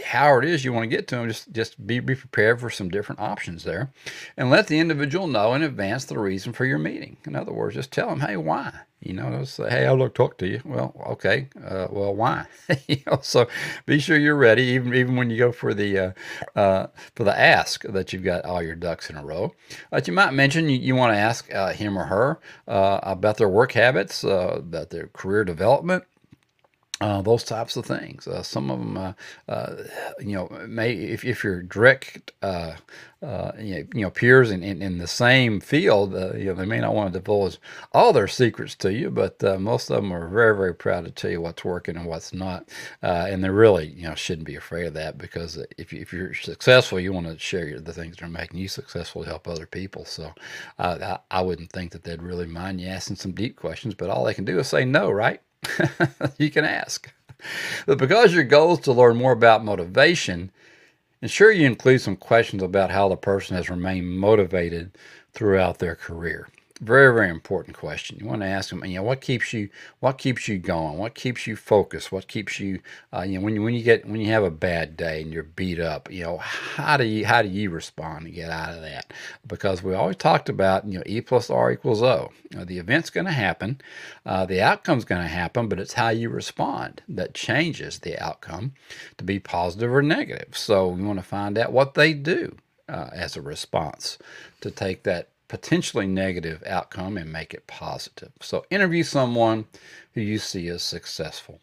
how 0.05 0.39
it 0.39 0.45
is 0.45 0.65
you 0.65 0.73
want 0.73 0.85
to 0.85 0.97
get 0.97 1.09
to 1.09 1.17
them, 1.17 1.29
just 1.29 1.53
just 1.53 1.87
be, 1.87 2.01
be 2.01 2.15
prepared 2.15 2.61
for 2.61 2.71
some 2.71 2.89
different 2.89 3.21
options 3.21 3.65
there, 3.65 3.93
and 4.37 4.51
let 4.51 4.67
the 4.67 4.79
individual 4.79 5.27
know 5.27 5.55
in 5.55 5.63
advance 5.63 6.05
the 6.05 6.19
reason 6.19 6.53
for 6.53 6.65
your 6.65 6.79
meeting. 6.79 7.17
In 7.27 7.37
other 7.37 7.53
words, 7.53 7.75
just 7.75 7.93
tell 7.93 8.09
them, 8.09 8.21
hey, 8.21 8.37
why? 8.37 8.73
You 9.01 9.13
know, 9.13 9.45
say, 9.45 9.69
hey, 9.69 9.89
like 9.89 10.15
to 10.15 10.17
talk 10.17 10.39
to 10.39 10.47
you. 10.47 10.61
Well, 10.65 10.95
okay, 11.11 11.49
uh, 11.63 11.87
well, 11.91 12.15
why? 12.15 12.47
you 12.89 12.97
know, 13.07 13.19
so 13.23 13.47
be 13.85 13.99
sure 13.99 14.17
you're 14.19 14.35
ready, 14.37 14.65
even 14.65 14.95
even 14.95 15.17
when 15.17 15.31
you 15.31 15.39
go 15.39 15.53
for 15.53 15.75
the 15.75 15.99
uh, 15.99 16.13
uh, 16.59 16.87
for 17.15 17.25
the 17.25 17.39
ask 17.39 17.83
that 17.85 18.13
you've 18.13 18.25
got 18.25 18.45
all 18.45 18.63
your 18.63 18.75
ducks 18.75 19.11
in 19.11 19.17
a 19.17 19.25
row. 19.25 19.55
But 19.91 20.09
you 20.09 20.15
might 20.15 20.33
mention 20.33 20.69
you, 20.69 20.79
you 20.79 20.97
want 20.97 21.13
to 21.13 21.19
ask 21.19 21.53
uh, 21.55 21.73
him 21.73 21.99
or 21.99 22.07
her 22.07 22.41
uh, 22.67 23.01
about 23.03 23.37
their 23.37 23.49
work 23.49 23.73
habits, 23.73 24.25
uh, 24.25 24.57
about 24.59 24.91
their 24.91 25.09
career 25.09 25.45
development 25.45 26.05
uh, 27.01 27.21
those 27.23 27.45
types 27.45 27.77
of 27.77 27.87
things. 27.87 28.27
Uh, 28.27 28.43
some 28.43 28.71
of 28.71 28.79
them, 28.79 28.97
uh, 28.97 29.13
uh, 29.49 29.77
you 30.19 30.35
know, 30.35 30.49
may 30.67 30.93
if, 30.95 31.25
if 31.25 31.45
you're 31.45 31.63
direct, 31.63 32.33
uh, 32.43 32.75
uh, 33.23 33.53
you, 33.59 33.87
know, 33.95 34.11
peers 34.11 34.51
in, 34.51 34.63
in, 34.63 34.81
in 34.83 34.99
the 34.99 35.07
same 35.07 35.61
field, 35.61 36.13
you 36.15 36.47
know, 36.47 36.55
they 36.55 36.65
may 36.65 36.81
not 36.81 36.95
want 36.95 37.13
to 37.13 37.19
divulge 37.19 37.59
all 37.93 38.13
their 38.13 38.29
secrets 38.29 38.75
to 38.77 38.93
you, 38.93 39.11
but 39.11 39.43
most 39.61 39.91
of 39.91 39.97
them 39.97 40.13
are 40.13 40.29
very, 40.29 40.57
very 40.57 40.75
proud 40.75 41.05
to 41.05 41.11
tell 41.11 41.31
you 41.31 41.41
what's 41.41 41.65
working 41.65 41.97
and 41.97 42.07
what's 42.07 42.33
not. 42.33 42.69
and 43.03 43.43
they 43.45 43.51
really, 43.51 43.89
you 43.89 44.09
know, 44.09 44.15
shouldn't 44.15 44.47
be 44.47 44.57
afraid 44.57 44.87
of 44.87 44.95
that 44.95 45.19
because 45.19 45.59
if, 45.79 45.93
you, 45.93 46.01
if 46.01 46.13
you're 46.13 46.35
successful, 46.35 47.01
you 47.01 47.13
want 47.13 47.27
to 47.27 47.39
share 47.39 47.81
the 47.81 47.93
things 47.93 48.17
that 48.17 48.25
are 48.25 48.29
making 48.29 48.61
you 48.61 48.69
successful 48.69 49.23
to 49.25 49.29
help 49.29 49.49
other 49.49 49.67
people. 49.67 50.05
So 50.05 50.33
I, 50.79 51.19
I 51.31 51.41
wouldn't 51.43 51.73
think 51.73 51.93
that 51.93 52.05
they'd 52.05 52.23
really 52.23 52.47
mind 52.47 52.81
you 52.81 52.89
asking 52.89 53.17
some 53.17 53.33
deep 53.33 53.57
questions, 53.57 53.95
but 53.95 54.11
all 54.11 54.25
they 54.25 54.35
can 54.35 54.45
do 54.45 54.59
is 54.59 54.69
say 54.69 54.85
no, 54.85 55.11
right? 55.11 55.41
you 56.39 56.51
can 56.51 56.65
ask. 56.65 57.13
But 57.87 57.99
because 57.99 58.35
your 58.35 58.45
goal 58.45 58.75
is 58.75 58.81
to 58.81 58.93
learn 58.93 59.17
more 59.17 59.33
about 59.33 59.65
motivation, 59.65 60.51
ensure 61.23 61.53
you 61.53 61.67
include 61.67 62.01
some 62.01 62.17
questions 62.17 62.63
about 62.63 62.91
how 62.91 63.09
the 63.09 63.17
person 63.17 63.57
has 63.57 63.71
remained 63.71 64.19
motivated 64.19 64.97
throughout 65.33 65.79
their 65.79 65.97
career. 65.97 66.49
Very, 66.83 67.11
very 67.15 67.31
important 67.31 67.75
question. 67.75 68.19
You 68.21 68.27
want 68.27 68.43
to 68.43 68.47
ask 68.47 68.69
them, 68.69 68.85
you 68.85 68.97
know, 68.97 69.03
what 69.03 69.23
keeps 69.23 69.55
you, 69.55 69.71
what 70.01 70.19
keeps 70.19 70.47
you 70.47 70.59
going? 70.59 70.99
What 70.99 71.15
keeps 71.15 71.47
you 71.47 71.57
focused? 71.57 72.13
What 72.13 72.29
keeps 72.29 72.61
you, 72.61 72.81
uh, 73.15 73.23
you 73.23 73.39
know, 73.39 73.45
when 73.47 73.55
you, 73.55 73.63
when 73.63 73.73
you 73.73 73.83
get, 73.83 74.07
when 74.07 74.21
you 74.21 74.27
have 74.27 74.45
a 74.45 74.51
bad 74.51 74.95
day 74.95 75.23
and 75.23 75.33
you're 75.33 75.43
beat 75.43 75.81
up, 75.81 76.11
you 76.13 76.25
know, 76.25 76.37
how 76.37 76.99
do 76.99 77.05
you, 77.05 77.25
how 77.25 77.41
do 77.41 77.49
you 77.49 77.71
respond 77.71 78.27
to 78.27 78.31
get 78.31 78.51
out 78.51 78.75
of 78.75 78.83
that? 78.83 79.15
Because 79.47 79.83
we 79.83 79.95
always 79.95 80.17
talked 80.17 80.51
about, 80.51 80.87
you 80.87 80.99
know, 80.99 81.03
E 81.07 81.23
plus 81.23 81.49
R 81.49 81.73
equals 81.73 82.03
O. 82.03 82.31
You 82.51 82.59
know, 82.59 82.65
the 82.67 82.79
event's 82.79 83.09
going 83.09 83.27
to 83.27 83.33
happen, 83.33 83.81
uh, 84.27 84.45
the 84.45 84.61
outcome's 84.61 85.07
going 85.07 85.23
to 85.23 85.29
happen, 85.29 85.69
but 85.69 85.81
it's 85.81 85.95
how 85.95 86.11
you 86.11 86.29
respond 86.29 87.03
that 87.09 87.33
changes 87.33 88.01
the 88.01 88.23
outcome 88.23 88.75
to 89.17 89.25
be 89.25 89.39
positive 89.39 89.95
or 89.95 90.03
negative. 90.03 90.55
So 90.55 90.89
we 90.89 91.03
want 91.03 91.21
to 91.21 91.25
find 91.25 91.57
out 91.57 91.73
what 91.73 91.95
they 91.95 92.13
do 92.13 92.55
uh, 92.87 93.09
as 93.15 93.35
a 93.35 93.41
response 93.41 94.19
to 94.61 94.71
take 94.71 95.05
that 95.05 95.31
potentially 95.49 96.07
negative 96.07 96.63
outcome 96.67 97.17
and 97.17 97.33
make 97.33 97.55
it 97.55 97.67
positive. 97.67 98.33
So 98.41 98.65
interview 98.71 99.03
someone 99.03 99.67
who 100.15 100.21
you 100.21 100.39
see 100.39 100.69
as 100.69 100.83
successful. 100.83 101.61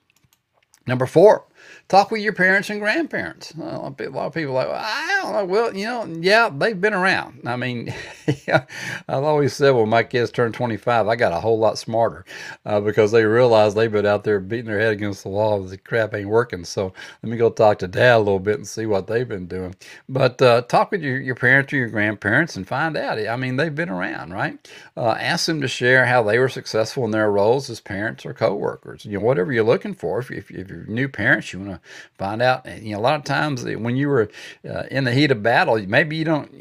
Number 0.85 1.05
four, 1.05 1.45
talk 1.87 2.11
with 2.11 2.21
your 2.21 2.33
parents 2.33 2.69
and 2.69 2.79
grandparents. 2.79 3.51
A 3.53 3.59
lot 3.59 3.99
of 4.27 4.33
people 4.33 4.51
are 4.57 4.65
like, 4.65 4.67
well, 4.67 4.81
I 4.83 5.19
don't 5.21 5.33
know. 5.33 5.45
Well, 5.45 5.75
you 5.75 5.85
know, 5.85 6.05
yeah, 6.21 6.49
they've 6.49 6.79
been 6.79 6.93
around. 6.93 7.41
I 7.47 7.55
mean, 7.55 7.93
I've 8.47 9.23
always 9.23 9.53
said 9.53 9.71
when 9.71 9.89
my 9.89 10.03
kids 10.03 10.31
turned 10.31 10.53
25, 10.55 11.07
I 11.07 11.15
got 11.15 11.33
a 11.33 11.39
whole 11.39 11.59
lot 11.59 11.77
smarter 11.77 12.25
uh, 12.65 12.79
because 12.81 13.11
they 13.11 13.25
realized 13.25 13.77
they've 13.77 13.91
been 13.91 14.05
out 14.05 14.23
there 14.23 14.39
beating 14.39 14.65
their 14.65 14.79
head 14.79 14.93
against 14.93 15.23
the 15.23 15.29
wall. 15.29 15.61
The 15.63 15.77
crap 15.77 16.13
ain't 16.13 16.29
working. 16.29 16.65
So 16.65 16.93
let 17.21 17.31
me 17.31 17.37
go 17.37 17.49
talk 17.51 17.79
to 17.79 17.87
dad 17.87 18.17
a 18.17 18.19
little 18.19 18.39
bit 18.39 18.55
and 18.55 18.67
see 18.67 18.85
what 18.87 19.07
they've 19.07 19.27
been 19.27 19.47
doing. 19.47 19.75
But 20.09 20.41
uh, 20.41 20.63
talk 20.63 20.91
with 20.91 21.03
your, 21.03 21.21
your 21.21 21.35
parents 21.35 21.73
or 21.73 21.77
your 21.77 21.89
grandparents 21.89 22.55
and 22.55 22.67
find 22.67 22.97
out. 22.97 23.19
I 23.19 23.35
mean, 23.35 23.57
they've 23.57 23.73
been 23.75 23.89
around, 23.89 24.33
right? 24.33 24.59
Uh, 24.97 25.11
ask 25.19 25.45
them 25.45 25.61
to 25.61 25.67
share 25.67 26.05
how 26.05 26.23
they 26.23 26.39
were 26.39 26.49
successful 26.49 27.05
in 27.05 27.11
their 27.11 27.31
roles 27.31 27.69
as 27.69 27.79
parents 27.79 28.25
or 28.25 28.33
coworkers. 28.33 29.05
You 29.05 29.19
know, 29.19 29.25
whatever 29.25 29.53
you're 29.53 29.63
looking 29.63 29.93
for. 29.93 30.19
If, 30.19 30.31
if, 30.31 30.51
if 30.51 30.69
you're 30.69 30.85
new 30.85 31.07
parents, 31.09 31.52
you 31.53 31.59
want 31.59 31.71
to 31.71 31.89
find 32.17 32.41
out. 32.41 32.65
You 32.81 32.93
know, 32.93 32.99
a 32.99 33.01
lot 33.01 33.15
of 33.15 33.23
times 33.23 33.63
when 33.63 33.95
you 33.95 34.09
were 34.09 34.29
uh, 34.67 34.83
in 34.91 35.03
the 35.03 35.11
heat 35.11 35.31
of 35.31 35.43
battle, 35.43 35.77
maybe 35.87 36.15
you 36.15 36.25
don't 36.25 36.51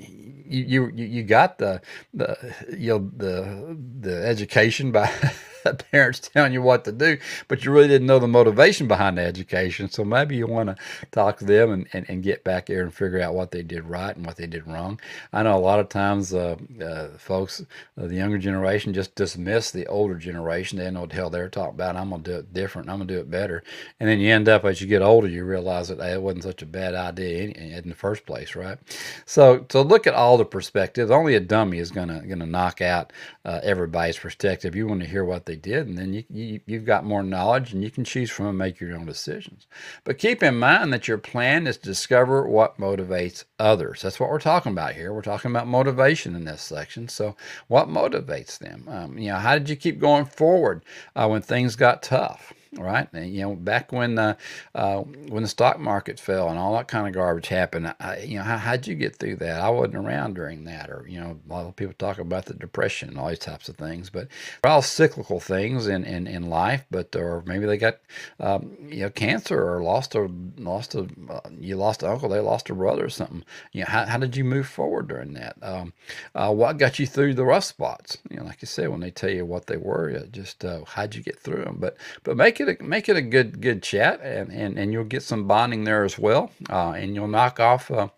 you 0.53 0.91
you 0.95 1.05
you 1.05 1.23
got 1.23 1.59
the 1.59 1.81
the 2.13 2.37
you 2.77 2.91
know 2.91 3.11
the 3.17 3.77
the 4.01 4.27
education 4.27 4.93
by 4.93 5.11
parents 5.93 6.21
telling 6.21 6.53
you 6.53 6.63
what 6.63 6.85
to 6.85 6.93
do, 6.93 7.19
but 7.49 7.65
you 7.65 7.73
really 7.73 7.89
didn't 7.89 8.07
know 8.07 8.19
the 8.19 8.29
motivation 8.29 8.89
behind 8.89 9.19
the 9.19 9.23
education. 9.23 9.89
So 9.89 10.05
maybe 10.05 10.37
you 10.37 10.47
want 10.47 10.69
to 10.69 10.77
talk 11.11 11.39
to 11.39 11.45
them 11.45 11.71
and, 11.71 11.89
and, 11.93 12.07
and 12.09 12.23
get 12.23 12.45
back 12.45 12.67
there 12.67 12.83
and 12.83 12.93
figure 12.93 13.21
out 13.21 13.35
what 13.35 13.51
they 13.51 13.63
did 13.63 13.85
right 13.85 14.17
and 14.17 14.27
what 14.27 14.37
they 14.37 14.47
did 14.47 14.67
wrong. 14.67 15.01
I 15.33 15.43
know 15.43 15.57
a 15.57 15.61
lot 15.61 15.81
of 15.81 15.89
times 15.89 16.35
uh, 16.35 16.57
uh, 16.83 17.09
folks, 17.19 17.61
uh, 17.61 18.07
the 18.07 18.17
younger 18.17 18.39
generation 18.39 18.95
just 18.95 19.15
dismiss 19.15 19.71
the 19.71 19.87
older 19.87 20.17
generation. 20.17 20.79
They 20.79 20.91
know 20.91 21.03
what 21.03 21.11
the 21.11 21.17
hell 21.17 21.31
they're 21.31 21.49
talking 21.49 21.75
about. 21.75 21.97
I'm 21.97 22.11
going 22.11 22.23
to 22.23 22.31
do 22.31 22.39
it 22.39 22.53
different. 22.53 22.89
I'm 22.89 22.97
going 22.97 23.09
to 23.09 23.15
do 23.15 23.21
it 23.21 23.31
better. 23.31 23.63
And 24.01 24.09
then 24.09 24.21
you 24.21 24.33
end 24.33 24.49
up, 24.49 24.65
as 24.65 24.81
you 24.81 24.87
get 24.87 25.03
older, 25.03 25.29
you 25.29 25.45
realize 25.45 25.89
that 25.89 26.01
hey, 26.01 26.13
it 26.13 26.23
wasn't 26.23 26.45
such 26.45 26.63
a 26.63 26.67
bad 26.67 26.95
idea 26.95 27.45
in, 27.45 27.53
in 27.53 27.89
the 27.89 27.95
first 27.95 28.27
place, 28.27 28.57
right? 28.57 28.79
So, 29.27 29.67
so 29.71 29.83
look 29.83 30.07
at 30.07 30.15
all 30.15 30.37
the 30.37 30.45
perspectives. 30.45 31.11
Only 31.11 31.35
a 31.35 31.41
dummy 31.41 31.79
is 31.79 31.91
going 31.91 32.09
to 32.09 32.21
going 32.27 32.41
to 32.41 32.47
knock 32.47 32.81
out 32.81 33.13
uh, 33.45 33.61
everybody's 33.63 34.19
perspective. 34.19 34.75
You 34.75 34.87
want 34.87 35.01
to 35.01 35.07
hear 35.07 35.25
what 35.25 35.47
they 35.47 35.52
did, 35.57 35.87
and 35.87 35.99
then 35.99 36.13
you, 36.13 36.25
you, 36.31 36.61
you've 36.67 36.85
got 36.85 37.05
more 37.05 37.23
knowledge 37.23 37.73
and 37.73 37.83
you 37.83 37.91
can 37.91 38.05
choose 38.05 38.31
from 38.31 38.47
and 38.47 38.59
make 38.59 38.81
your 38.81 38.95
own 38.95 39.07
decisions. 39.07 39.67
But 40.05 40.19
keep 40.19 40.43
in 40.43 40.59
mind 40.59 40.93
that 40.93 41.09
your 41.09 41.19
plan 41.19 41.67
is 41.67 41.77
to 41.79 41.85
discover 41.85 42.47
what 42.47 42.79
motivates 42.79 43.45
others. 43.59 44.03
That's 44.03 44.21
what 44.21 44.31
we're 44.31 44.41
talking 44.41 44.73
about 44.73 44.95
here. 44.95 45.13
We're 45.13 45.23
talking 45.23 45.51
about 45.51 45.67
motivation 45.67 46.35
in 46.35 46.45
this 46.45 46.63
section. 46.63 47.09
So, 47.09 47.37
what 47.69 47.89
motivates 47.89 48.59
them? 48.59 48.87
Um, 48.89 49.19
you 49.19 49.31
know, 49.31 49.39
how 49.39 49.59
did 49.59 49.69
you 49.69 49.77
keep 49.77 49.99
going 49.99 50.25
forward 50.25 50.85
uh, 51.17 51.29
when 51.29 51.43
things 51.43 51.77
got 51.77 52.03
tough? 52.03 52.53
Right? 52.79 53.09
And, 53.13 53.33
you 53.33 53.43
know, 53.43 53.55
back 53.55 53.93
when 53.93 54.19
uh, 54.19 54.35
uh, 54.75 54.99
when 55.01 55.43
the 55.43 55.49
stock 55.49 55.79
market 55.81 56.21
fell 56.21 56.49
and 56.49 56.59
all 56.59 56.75
that 56.75 56.89
kind 56.89 57.07
of 57.07 57.15
garbage 57.15 57.49
happened, 57.49 57.95
I, 58.01 58.19
you 58.21 58.39
know, 58.39 58.45
how, 58.45 58.57
how'd 58.59 58.87
you 58.87 58.95
get 58.95 59.17
through 59.17 59.37
that? 59.37 59.61
I 59.61 59.71
wasn't 59.71 59.97
around 59.97 60.35
during 60.35 60.65
that, 60.65 60.91
or 60.91 61.07
you 61.09 61.21
know, 61.21 61.39
a 61.49 61.53
lot 61.53 61.67
of 61.67 61.77
people 61.77 61.95
talk 61.99 62.19
about 62.19 62.47
the 62.47 62.55
depression 62.55 63.11
and 63.11 63.19
all 63.19 63.29
these 63.29 63.39
types 63.39 63.69
of 63.69 63.77
things, 63.77 64.11
but 64.11 64.29
they're 64.63 64.73
all 64.73 64.83
cyclical 64.83 65.41
things 65.41 65.87
in 65.87 66.05
in, 66.05 66.27
in 66.27 66.49
life. 66.49 66.85
But 66.91 67.15
or 67.17 67.43
maybe 67.47 67.67
they 67.67 67.79
got 67.79 67.99
um, 68.41 68.77
you 68.89 69.01
know 69.03 69.11
cancer 69.11 69.63
or 69.63 69.83
lost 69.83 70.15
a 70.15 70.31
lost 70.59 70.95
a 70.95 71.09
uh, 71.31 71.41
you 71.61 71.77
lost 71.77 72.03
an 72.03 72.11
uncle, 72.11 72.29
they 72.29 72.41
lost 72.41 72.71
a 72.71 72.75
brother 72.75 73.05
or 73.05 73.11
something. 73.11 73.45
You 73.73 73.81
know, 73.83 73.89
how, 73.89 74.07
how 74.07 74.19
did 74.19 74.37
you 74.37 74.45
move 74.45 74.69
forward 74.69 75.09
during 75.09 75.35
that? 75.35 75.57
Um, 75.63 75.93
uh, 76.35 76.53
what 76.53 76.79
got 76.79 76.99
you 76.99 77.07
through 77.07 77.35
the 77.35 77.45
rough 77.45 77.65
spots? 77.65 78.19
You 78.31 78.39
know, 78.39 78.45
like 78.45 78.63
you 78.63 78.67
said, 78.67 78.89
when 78.89 79.01
they 79.01 79.11
tell 79.11 79.31
you 79.31 79.45
what 79.45 79.67
they 79.67 79.77
were, 79.77 80.27
just 80.33 80.65
uh, 80.65 80.85
how'd 80.87 81.15
you 81.15 81.23
get 81.23 81.41
through 81.41 81.65
them? 81.65 81.77
But 81.81 81.97
but 82.25 82.37
make 82.37 82.61
it 82.69 82.81
a, 82.81 82.83
make 82.83 83.09
it 83.09 83.17
a 83.17 83.23
good 83.23 83.61
good 83.61 83.83
chat, 83.83 84.21
and, 84.23 84.51
and, 84.51 84.79
and 84.79 84.93
you'll 84.93 85.05
get 85.05 85.23
some 85.23 85.47
bonding 85.47 85.85
there 85.85 86.05
as 86.05 86.19
well, 86.19 86.51
uh, 86.71 86.93
and 86.93 87.15
you'll 87.15 87.29
knock 87.29 87.61
off 87.61 87.91
uh, 87.91 88.09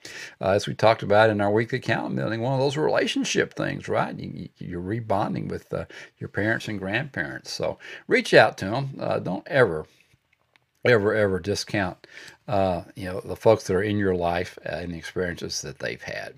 uh, 0.41 0.51
as 0.51 0.67
we 0.67 0.75
talked 0.75 1.03
about 1.03 1.31
in 1.31 1.41
our 1.41 1.51
weekly 1.51 1.79
accountability, 1.79 2.39
one 2.39 2.55
of 2.55 2.61
those 2.61 2.77
relationship 2.77 3.55
things, 3.55 3.89
right? 3.89 4.19
You, 4.19 4.49
you, 4.59 4.79
are 4.79 4.83
rebonding 4.83 5.49
with 5.49 5.73
uh, 5.73 5.87
your 6.19 6.29
parents 6.29 6.69
and 6.69 6.79
grandparents, 6.79 7.53
so 7.53 7.79
reach 8.07 8.35
out 8.35 8.57
to 8.59 8.67
them. 8.67 9.23
don't 9.23 9.47
ever 9.49 9.87
ever 10.85 11.15
ever 11.15 11.41
discount 11.41 12.07
uh, 12.47 12.83
you 12.95 13.07
know 13.07 13.21
the 13.21 13.37
folks 13.37 13.65
that 13.65 13.75
are 13.75 13.83
in 13.83 13.97
your 13.97 14.15
life 14.15 14.59
and 14.65 14.93
the 14.93 14.99
experiences 14.99 15.63
that 15.63 15.79
they've 15.79 16.03
had 16.03 16.35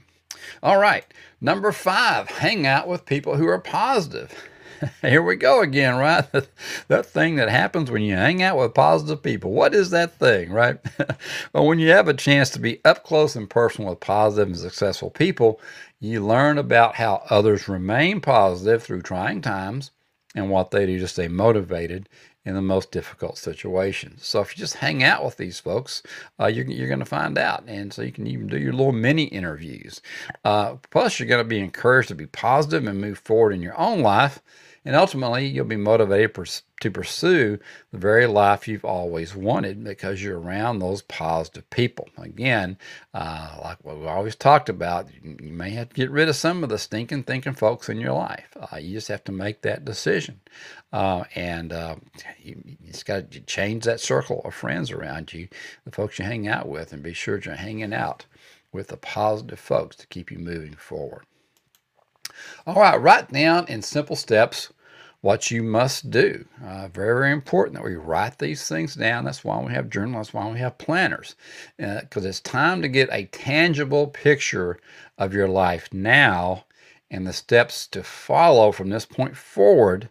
all 0.62 0.78
right 0.78 1.12
number 1.40 1.72
five 1.72 2.28
hang 2.28 2.66
out 2.66 2.86
with 2.86 3.04
people 3.04 3.36
who 3.36 3.46
are 3.48 3.58
positive 3.58 4.48
Here 5.02 5.22
we 5.22 5.36
go 5.36 5.62
again, 5.62 5.96
right? 5.96 6.26
that 6.88 7.06
thing 7.06 7.36
that 7.36 7.48
happens 7.50 7.90
when 7.90 8.02
you 8.02 8.14
hang 8.14 8.42
out 8.42 8.58
with 8.58 8.74
positive 8.74 9.22
people. 9.22 9.52
What 9.52 9.74
is 9.74 9.90
that 9.90 10.18
thing, 10.18 10.50
right? 10.52 10.78
well, 11.54 11.66
when 11.66 11.78
you 11.78 11.90
have 11.90 12.08
a 12.08 12.14
chance 12.14 12.50
to 12.50 12.60
be 12.60 12.80
up 12.84 13.04
close 13.04 13.36
and 13.36 13.48
personal 13.50 13.90
with 13.90 14.00
positive 14.00 14.48
and 14.48 14.56
successful 14.58 15.10
people, 15.10 15.60
you 16.00 16.24
learn 16.26 16.58
about 16.58 16.96
how 16.96 17.22
others 17.30 17.68
remain 17.68 18.20
positive 18.20 18.82
through 18.82 19.02
trying 19.02 19.42
times 19.42 19.92
and 20.34 20.50
what 20.50 20.70
they 20.70 20.86
do 20.86 20.98
to 20.98 21.08
stay 21.08 21.28
motivated 21.28 22.08
in 22.44 22.54
the 22.54 22.62
most 22.62 22.92
difficult 22.92 23.36
situations. 23.36 24.24
So 24.24 24.40
if 24.40 24.56
you 24.56 24.60
just 24.60 24.76
hang 24.76 25.02
out 25.02 25.24
with 25.24 25.36
these 25.36 25.58
folks, 25.58 26.02
uh, 26.38 26.46
you're, 26.46 26.64
you're 26.66 26.86
going 26.86 27.00
to 27.00 27.04
find 27.04 27.36
out. 27.36 27.64
And 27.66 27.92
so 27.92 28.02
you 28.02 28.12
can 28.12 28.26
even 28.26 28.46
do 28.46 28.58
your 28.58 28.72
little 28.72 28.92
mini 28.92 29.24
interviews. 29.24 30.00
Uh, 30.44 30.76
plus, 30.90 31.18
you're 31.18 31.28
going 31.28 31.44
to 31.44 31.48
be 31.48 31.58
encouraged 31.58 32.08
to 32.08 32.14
be 32.14 32.26
positive 32.26 32.86
and 32.86 33.00
move 33.00 33.18
forward 33.18 33.52
in 33.52 33.62
your 33.62 33.78
own 33.78 34.00
life 34.00 34.40
and 34.86 34.94
ultimately, 34.94 35.46
you'll 35.46 35.64
be 35.64 35.74
motivated 35.74 36.32
to 36.80 36.90
pursue 36.92 37.58
the 37.90 37.98
very 37.98 38.28
life 38.28 38.68
you've 38.68 38.84
always 38.84 39.34
wanted 39.34 39.82
because 39.82 40.22
you're 40.22 40.38
around 40.38 40.78
those 40.78 41.02
positive 41.02 41.68
people. 41.70 42.08
Again, 42.16 42.78
uh, 43.12 43.58
like 43.60 43.84
what 43.84 43.98
we 43.98 44.06
always 44.06 44.36
talked 44.36 44.68
about, 44.68 45.08
you 45.24 45.52
may 45.52 45.70
have 45.70 45.88
to 45.88 45.94
get 45.96 46.12
rid 46.12 46.28
of 46.28 46.36
some 46.36 46.62
of 46.62 46.68
the 46.68 46.78
stinking 46.78 47.24
thinking 47.24 47.54
folks 47.54 47.88
in 47.88 47.98
your 47.98 48.12
life. 48.12 48.56
Uh, 48.56 48.76
you 48.76 48.92
just 48.92 49.08
have 49.08 49.24
to 49.24 49.32
make 49.32 49.62
that 49.62 49.84
decision. 49.84 50.40
Uh, 50.92 51.24
and 51.34 51.72
uh, 51.72 51.96
you, 52.40 52.62
you, 52.64 52.76
just 52.86 53.06
got 53.06 53.32
to 53.32 53.40
change 53.40 53.82
that 53.84 53.98
circle 53.98 54.40
of 54.44 54.54
friends 54.54 54.92
around 54.92 55.32
you, 55.32 55.48
the 55.84 55.90
folks 55.90 56.20
you 56.20 56.24
hang 56.24 56.46
out 56.46 56.68
with, 56.68 56.92
and 56.92 57.02
be 57.02 57.12
sure 57.12 57.40
you're 57.44 57.56
hanging 57.56 57.92
out 57.92 58.24
with 58.70 58.86
the 58.86 58.96
positive 58.96 59.58
folks 59.58 59.96
to 59.96 60.06
keep 60.06 60.30
you 60.30 60.38
moving 60.38 60.74
forward. 60.74 61.24
All 62.68 62.74
right, 62.76 63.00
write 63.00 63.32
down 63.32 63.66
in 63.66 63.82
simple 63.82 64.14
steps 64.14 64.70
what 65.20 65.50
you 65.50 65.62
must 65.62 66.10
do. 66.10 66.44
Uh, 66.64 66.88
very, 66.88 67.14
very 67.20 67.32
important 67.32 67.74
that 67.74 67.84
we 67.84 67.96
write 67.96 68.38
these 68.38 68.68
things 68.68 68.94
down. 68.94 69.24
That's 69.24 69.44
why 69.44 69.60
we 69.62 69.72
have 69.72 69.90
journals. 69.90 70.28
That's 70.28 70.34
why 70.34 70.50
we 70.50 70.58
have 70.58 70.78
planners. 70.78 71.34
Because 71.76 72.24
uh, 72.24 72.28
it's 72.28 72.40
time 72.40 72.82
to 72.82 72.88
get 72.88 73.08
a 73.10 73.26
tangible 73.26 74.06
picture 74.08 74.78
of 75.18 75.34
your 75.34 75.48
life 75.48 75.88
now 75.92 76.64
and 77.10 77.26
the 77.26 77.32
steps 77.32 77.86
to 77.88 78.02
follow 78.02 78.72
from 78.72 78.90
this 78.90 79.06
point 79.06 79.36
forward 79.36 80.08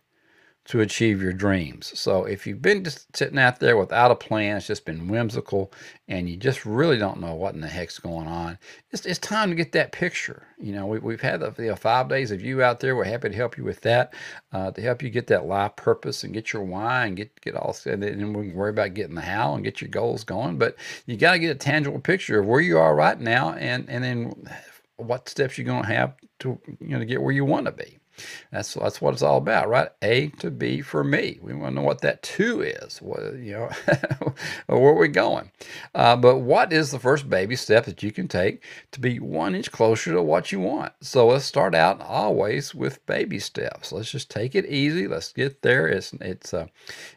to 0.65 0.81
achieve 0.81 1.21
your 1.21 1.31
dreams. 1.31 1.97
So 1.97 2.25
if 2.25 2.47
you've 2.47 2.61
been 2.61 2.83
just 2.83 3.15
sitting 3.15 3.37
out 3.37 3.59
there 3.59 3.77
without 3.77 4.09
a 4.09 4.15
plan, 4.15 4.57
it's 4.57 4.65
just 4.65 4.83
been 4.83 5.07
whimsical, 5.07 5.71
and 6.07 6.27
you 6.27 6.37
just 6.37 6.65
really 6.65 6.97
don't 6.97 7.19
know 7.19 7.35
what 7.35 7.53
in 7.53 7.61
the 7.61 7.67
heck's 7.67 7.99
going 7.99 8.27
on, 8.27 8.57
it's, 8.91 9.05
it's 9.05 9.19
time 9.19 9.49
to 9.49 9.55
get 9.55 9.73
that 9.73 9.91
picture. 9.91 10.47
You 10.57 10.73
know, 10.73 10.87
we, 10.87 11.13
have 11.13 11.21
had 11.21 11.39
the 11.41 11.53
you 11.59 11.69
know, 11.69 11.75
five 11.75 12.09
days 12.09 12.31
of 12.31 12.41
you 12.41 12.63
out 12.63 12.79
there. 12.79 12.95
We're 12.95 13.03
happy 13.03 13.29
to 13.29 13.35
help 13.35 13.57
you 13.57 13.63
with 13.63 13.81
that, 13.81 14.15
uh, 14.53 14.71
to 14.71 14.81
help 14.81 15.03
you 15.03 15.11
get 15.11 15.27
that 15.27 15.45
life 15.45 15.75
purpose 15.75 16.23
and 16.23 16.33
get 16.33 16.51
your 16.51 16.63
why 16.63 17.05
and 17.05 17.15
get 17.15 17.39
get 17.41 17.55
all 17.55 17.75
and 17.85 18.01
then 18.01 18.33
we 18.33 18.47
can 18.47 18.55
worry 18.55 18.71
about 18.71 18.95
getting 18.95 19.15
the 19.15 19.21
how 19.21 19.53
and 19.53 19.63
get 19.63 19.81
your 19.81 19.89
goals 19.89 20.23
going. 20.23 20.57
But 20.57 20.77
you 21.05 21.15
got 21.15 21.33
to 21.33 21.39
get 21.39 21.51
a 21.51 21.55
tangible 21.55 21.99
picture 21.99 22.39
of 22.39 22.47
where 22.47 22.61
you 22.61 22.79
are 22.79 22.95
right 22.95 23.19
now, 23.19 23.53
and 23.53 23.87
and 23.87 24.03
then 24.03 24.49
what 24.97 25.29
steps 25.29 25.57
you're 25.57 25.65
going 25.65 25.83
to 25.83 25.93
have 25.93 26.15
to 26.39 26.59
you 26.79 26.89
know 26.89 26.99
to 26.99 27.05
get 27.05 27.21
where 27.21 27.33
you 27.33 27.45
want 27.45 27.65
to 27.67 27.71
be. 27.71 27.99
That's 28.51 28.73
that's 28.73 29.01
what 29.01 29.13
it's 29.13 29.21
all 29.21 29.37
about, 29.37 29.69
right? 29.69 29.89
A 30.01 30.27
to 30.39 30.51
B 30.51 30.81
for 30.81 31.03
me. 31.03 31.39
We 31.41 31.53
want 31.53 31.75
to 31.75 31.81
know 31.81 31.85
what 31.85 32.01
that 32.01 32.23
two 32.23 32.61
is. 32.61 32.99
What 32.99 33.35
you 33.35 33.53
know, 33.53 33.69
where 34.67 34.93
are 34.93 34.97
we 34.97 35.07
going? 35.07 35.51
Uh, 35.93 36.15
but 36.15 36.39
what 36.39 36.71
is 36.71 36.91
the 36.91 36.99
first 36.99 37.29
baby 37.29 37.55
step 37.55 37.85
that 37.85 38.03
you 38.03 38.11
can 38.11 38.27
take 38.27 38.63
to 38.91 38.99
be 38.99 39.19
one 39.19 39.55
inch 39.55 39.71
closer 39.71 40.13
to 40.13 40.21
what 40.21 40.51
you 40.51 40.59
want? 40.59 40.93
So 41.01 41.27
let's 41.27 41.45
start 41.45 41.75
out 41.75 42.01
always 42.01 42.73
with 42.73 43.05
baby 43.05 43.39
steps. 43.39 43.91
Let's 43.91 44.11
just 44.11 44.29
take 44.31 44.55
it 44.55 44.65
easy. 44.65 45.07
Let's 45.07 45.31
get 45.31 45.61
there. 45.61 45.87
It's 45.87 46.13
it's 46.21 46.53
a 46.53 46.69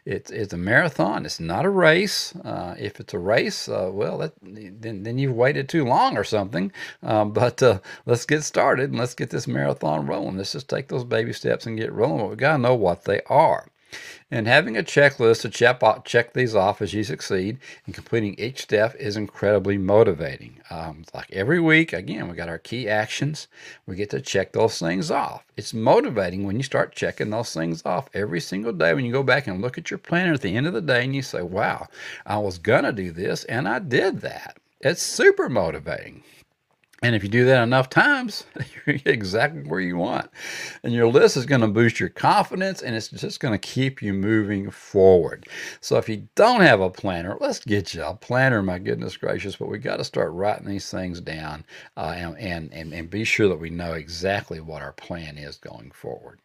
it's 0.05 0.31
it's 0.31 0.53
a 0.53 0.57
marathon. 0.57 1.25
It's 1.25 1.39
not 1.39 1.65
a 1.65 1.69
race. 1.69 2.35
Uh, 2.35 2.75
if 2.77 2.99
it's 2.99 3.13
a 3.13 3.19
race, 3.19 3.69
uh, 3.69 3.89
well, 3.91 4.17
that, 4.19 4.33
then 4.41 5.03
then 5.03 5.17
you've 5.17 5.35
waited 5.35 5.69
too 5.69 5.85
long 5.85 6.17
or 6.17 6.23
something. 6.23 6.71
Um, 7.03 7.31
but 7.31 7.61
uh, 7.63 7.79
let's 8.05 8.25
get 8.25 8.43
started 8.43 8.89
and 8.89 8.99
let's 8.99 9.15
get 9.15 9.29
this 9.29 9.47
marathon 9.47 10.05
rolling. 10.05 10.37
Let's 10.37 10.53
just 10.53 10.69
take 10.69 10.88
those 10.89 11.03
baby 11.03 11.33
steps 11.33 11.65
and 11.65 11.77
get 11.77 11.93
rolling. 11.93 12.19
But 12.19 12.29
we 12.29 12.35
got 12.35 12.53
to 12.53 12.61
know 12.61 12.75
what 12.75 13.05
they 13.05 13.21
are. 13.27 13.67
And 14.29 14.45
having 14.45 14.77
a 14.77 14.83
checklist 14.83 15.41
to 15.41 15.49
check, 15.49 15.81
check 16.05 16.33
these 16.33 16.53
off 16.53 16.81
as 16.81 16.93
you 16.93 17.03
succeed 17.03 17.57
and 17.85 17.95
completing 17.95 18.35
each 18.35 18.61
step 18.61 18.95
is 18.97 19.17
incredibly 19.17 19.79
motivating. 19.79 20.61
Um, 20.69 21.05
like 21.15 21.31
every 21.31 21.59
week, 21.59 21.93
again, 21.93 22.27
we 22.27 22.35
got 22.35 22.49
our 22.49 22.59
key 22.59 22.87
actions. 22.87 23.47
We 23.87 23.95
get 23.95 24.11
to 24.11 24.21
check 24.21 24.51
those 24.51 24.77
things 24.77 25.09
off. 25.09 25.43
It's 25.57 25.73
motivating 25.73 26.45
when 26.45 26.57
you 26.57 26.63
start 26.63 26.93
checking 26.93 27.31
those 27.31 27.51
things 27.51 27.83
off 27.83 28.09
every 28.13 28.39
single 28.39 28.73
day. 28.73 28.93
When 28.93 29.05
you 29.05 29.11
go 29.11 29.23
back 29.23 29.47
and 29.47 29.61
look 29.61 29.79
at 29.79 29.89
your 29.89 29.97
planner 29.97 30.33
at 30.33 30.41
the 30.41 30.55
end 30.55 30.67
of 30.67 30.73
the 30.73 30.81
day 30.81 31.03
and 31.03 31.15
you 31.15 31.23
say, 31.23 31.41
wow, 31.41 31.87
I 32.27 32.37
was 32.37 32.59
going 32.59 32.83
to 32.83 32.91
do 32.91 33.11
this 33.11 33.45
and 33.45 33.67
I 33.67 33.79
did 33.79 34.21
that. 34.21 34.57
It's 34.81 35.01
super 35.01 35.49
motivating. 35.49 36.23
And 37.01 37.15
if 37.15 37.23
you 37.23 37.29
do 37.29 37.45
that 37.45 37.63
enough 37.63 37.89
times, 37.89 38.45
you're 38.85 38.97
exactly 39.05 39.63
where 39.63 39.79
you 39.79 39.97
want. 39.97 40.29
And 40.83 40.93
your 40.93 41.07
list 41.07 41.37
is 41.37 41.45
going 41.45 41.61
to 41.61 41.67
boost 41.67 41.99
your 41.99 42.09
confidence 42.09 42.81
and 42.81 42.95
it's 42.95 43.09
just 43.09 43.39
going 43.39 43.53
to 43.53 43.57
keep 43.57 44.01
you 44.01 44.13
moving 44.13 44.69
forward. 44.69 45.47
So 45.81 45.97
if 45.97 46.09
you 46.09 46.27
don't 46.35 46.61
have 46.61 46.81
a 46.81 46.89
planner, 46.89 47.37
let's 47.39 47.59
get 47.59 47.93
you 47.93 48.03
a 48.03 48.15
planner, 48.15 48.61
my 48.61 48.79
goodness 48.79 49.17
gracious. 49.17 49.55
But 49.55 49.69
we 49.69 49.77
got 49.77 49.97
to 49.97 50.03
start 50.03 50.33
writing 50.33 50.67
these 50.67 50.91
things 50.91 51.21
down 51.21 51.63
uh, 51.95 52.15
and, 52.17 52.71
and, 52.73 52.93
and 52.93 53.09
be 53.09 53.23
sure 53.23 53.47
that 53.47 53.59
we 53.59 53.69
know 53.69 53.93
exactly 53.93 54.59
what 54.59 54.81
our 54.81 54.93
plan 54.93 55.37
is 55.37 55.57
going 55.57 55.91
forward. 55.91 56.39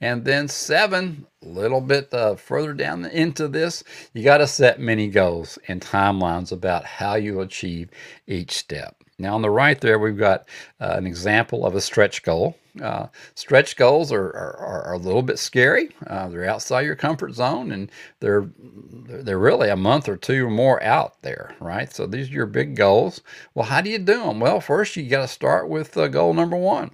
And 0.00 0.24
then 0.24 0.48
seven, 0.48 1.26
a 1.44 1.48
little 1.48 1.80
bit 1.80 2.14
uh, 2.14 2.36
further 2.36 2.72
down 2.72 3.04
into 3.06 3.48
this, 3.48 3.84
you 4.14 4.22
got 4.24 4.38
to 4.38 4.46
set 4.46 4.80
many 4.80 5.08
goals 5.08 5.58
and 5.68 5.82
timelines 5.82 6.52
about 6.52 6.84
how 6.86 7.16
you 7.16 7.40
achieve 7.40 7.90
each 8.26 8.52
step. 8.52 8.97
Now 9.20 9.34
on 9.34 9.42
the 9.42 9.50
right 9.50 9.80
there, 9.80 9.98
we've 9.98 10.16
got 10.16 10.48
uh, 10.80 10.94
an 10.96 11.06
example 11.06 11.66
of 11.66 11.74
a 11.74 11.80
stretch 11.80 12.22
goal. 12.22 12.56
Uh, 12.80 13.08
stretch 13.34 13.76
goals 13.76 14.12
are, 14.12 14.26
are, 14.26 14.56
are, 14.86 14.92
a 14.92 14.98
little 14.98 15.22
bit 15.22 15.40
scary. 15.40 15.90
Uh, 16.06 16.28
they're 16.28 16.48
outside 16.48 16.82
your 16.82 16.94
comfort 16.94 17.34
zone 17.34 17.72
and 17.72 17.90
they're, 18.20 18.48
they're 18.56 19.38
really 19.38 19.68
a 19.68 19.76
month 19.76 20.08
or 20.08 20.16
two 20.16 20.46
or 20.46 20.50
more 20.50 20.80
out 20.84 21.20
there, 21.22 21.56
right? 21.58 21.92
So 21.92 22.06
these 22.06 22.30
are 22.30 22.34
your 22.34 22.46
big 22.46 22.76
goals. 22.76 23.20
Well, 23.54 23.66
how 23.66 23.80
do 23.80 23.90
you 23.90 23.98
do 23.98 24.22
them? 24.22 24.38
Well, 24.38 24.60
first 24.60 24.94
you 24.94 25.08
got 25.08 25.22
to 25.22 25.28
start 25.28 25.68
with 25.68 25.96
uh, 25.96 26.06
goal 26.06 26.32
number 26.34 26.56
one. 26.56 26.92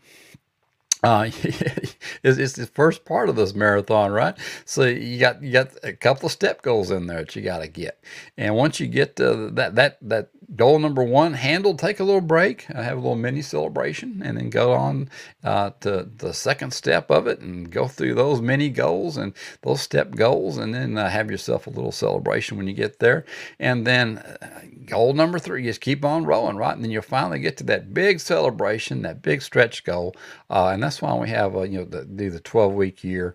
Uh, 1.05 1.29
it's, 1.43 2.39
it's 2.39 2.55
the 2.55 2.67
first 2.67 3.05
part 3.05 3.29
of 3.29 3.37
this 3.37 3.55
marathon, 3.55 4.11
right? 4.11 4.35
So 4.65 4.85
you 4.85 5.21
got 5.21 5.43
you 5.43 5.53
got 5.53 5.73
a 5.83 5.93
couple 5.93 6.27
of 6.27 6.33
step 6.33 6.63
goals 6.63 6.91
in 6.91 7.07
there 7.07 7.19
that 7.19 7.37
you 7.37 7.43
got 7.43 7.59
to 7.59 7.69
get, 7.69 8.03
and 8.39 8.57
once 8.57 8.81
you 8.81 8.87
get 8.87 9.17
to 9.17 9.51
that 9.53 9.75
that 9.75 9.99
that 10.01 10.31
goal 10.57 10.79
number 10.79 11.03
one 11.03 11.35
handled, 11.35 11.79
take 11.79 12.01
a 12.01 12.05
little 12.05 12.21
break, 12.21 12.67
uh, 12.71 12.83
have 12.83 12.97
a 12.97 13.01
little 13.01 13.17
mini 13.17 13.43
celebration, 13.43 14.23
and 14.25 14.37
then 14.37 14.51
go 14.51 14.73
on 14.73 15.09
uh, 15.43 15.71
to 15.81 16.09
the 16.17 16.33
second 16.33 16.73
step 16.73 17.11
of 17.11 17.27
it 17.27 17.41
and 17.41 17.71
go 17.71 17.89
through 17.89 18.15
those 18.15 18.41
mini 18.41 18.69
goals 18.69 19.17
and 19.17 19.33
those 19.63 19.81
step 19.81 20.15
goals, 20.15 20.59
and 20.59 20.75
then 20.75 20.99
uh, 20.99 21.09
have 21.09 21.31
yourself 21.31 21.67
a 21.67 21.71
little 21.71 21.93
celebration 21.93 22.57
when 22.57 22.69
you 22.69 22.75
get 22.75 22.99
there. 22.99 23.25
And 23.59 23.87
then 23.87 24.19
uh, 24.19 24.61
goal 24.87 25.15
number 25.15 25.39
three 25.39 25.67
is 25.67 25.79
keep 25.79 26.05
on 26.05 26.25
rolling, 26.25 26.57
right? 26.57 26.75
And 26.75 26.85
then 26.85 26.91
you'll 26.91 27.03
finally 27.03 27.41
get 27.41 27.57
to 27.59 27.65
that 27.65 27.95
big 27.95 28.21
celebration, 28.21 29.03
that 29.03 29.23
big 29.23 29.43
stretch 29.43 29.85
goal. 29.85 30.15
Uh, 30.51 30.69
and 30.69 30.83
that's 30.83 31.01
why 31.03 31.15
we 31.15 31.29
have, 31.31 31.55
you 31.55 31.79
know, 31.79 31.85
the, 31.85 32.05
do 32.05 32.31
the 32.31 32.41
12 32.41 32.75
week 32.75 33.03
year 33.03 33.35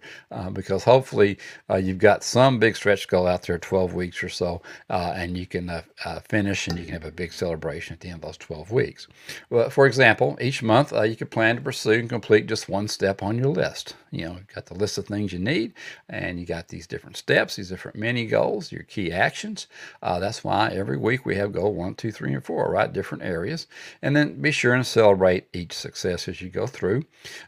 because 0.53 0.83
hopefully 0.83 1.37
you've 1.77 1.97
got 1.97 2.23
some 2.23 2.59
big 2.59 2.75
stretch 2.75 3.07
goal 3.07 3.27
out 3.27 3.43
there, 3.43 3.57
12 3.57 3.93
weeks 3.93 4.23
or 4.23 4.29
so, 4.29 4.61
and 4.89 5.37
you 5.37 5.45
can 5.45 5.81
finish 6.29 6.67
and 6.67 6.77
you 6.79 6.85
can 6.85 6.98
have 6.99 7.13
a 7.13 7.15
big 7.15 7.33
celebration 7.33 7.93
at 7.93 8.01
the 8.01 8.09
end 8.09 8.17
of 8.17 8.21
those 8.21 8.37
12 8.37 8.71
weeks. 8.71 9.07
Well, 9.49 9.69
for 9.69 9.85
example, 9.85 10.37
each 10.41 10.61
month 10.61 10.93
uh, 10.93 11.03
you 11.03 11.15
could 11.15 11.31
plan 11.31 11.55
to 11.55 11.61
pursue 11.61 11.91
and 11.91 12.09
complete 12.09 12.47
just 12.47 12.69
one 12.69 12.87
step 12.87 13.23
on 13.23 13.37
your 13.37 13.47
list. 13.47 13.95
You 14.11 14.25
know, 14.25 14.31
you've 14.33 14.47
got 14.47 14.65
the 14.65 14.73
list 14.73 14.97
of 14.97 15.05
things 15.05 15.31
you 15.31 15.39
need, 15.39 15.73
and 16.09 16.39
you 16.39 16.45
got 16.45 16.67
these 16.69 16.87
different 16.87 17.15
steps, 17.15 17.55
these 17.55 17.69
different 17.69 17.97
mini 17.97 18.25
goals, 18.25 18.71
your 18.71 18.83
key 18.83 19.11
actions. 19.11 19.67
Uh, 20.01 20.19
that's 20.19 20.43
why 20.43 20.69
every 20.69 20.97
week 20.97 21.25
we 21.25 21.35
have 21.35 21.51
goal 21.51 21.73
one, 21.73 21.93
two, 21.95 22.11
three, 22.11 22.33
and 22.33 22.43
four, 22.43 22.71
right? 22.71 22.91
Different 22.91 23.23
areas. 23.23 23.67
And 24.01 24.15
then 24.15 24.41
be 24.41 24.51
sure 24.51 24.73
and 24.73 24.85
celebrate 24.85 25.47
each 25.53 25.73
success 25.73 26.27
as 26.27 26.41
you 26.41 26.49
go 26.49 26.65
through. 26.65 27.03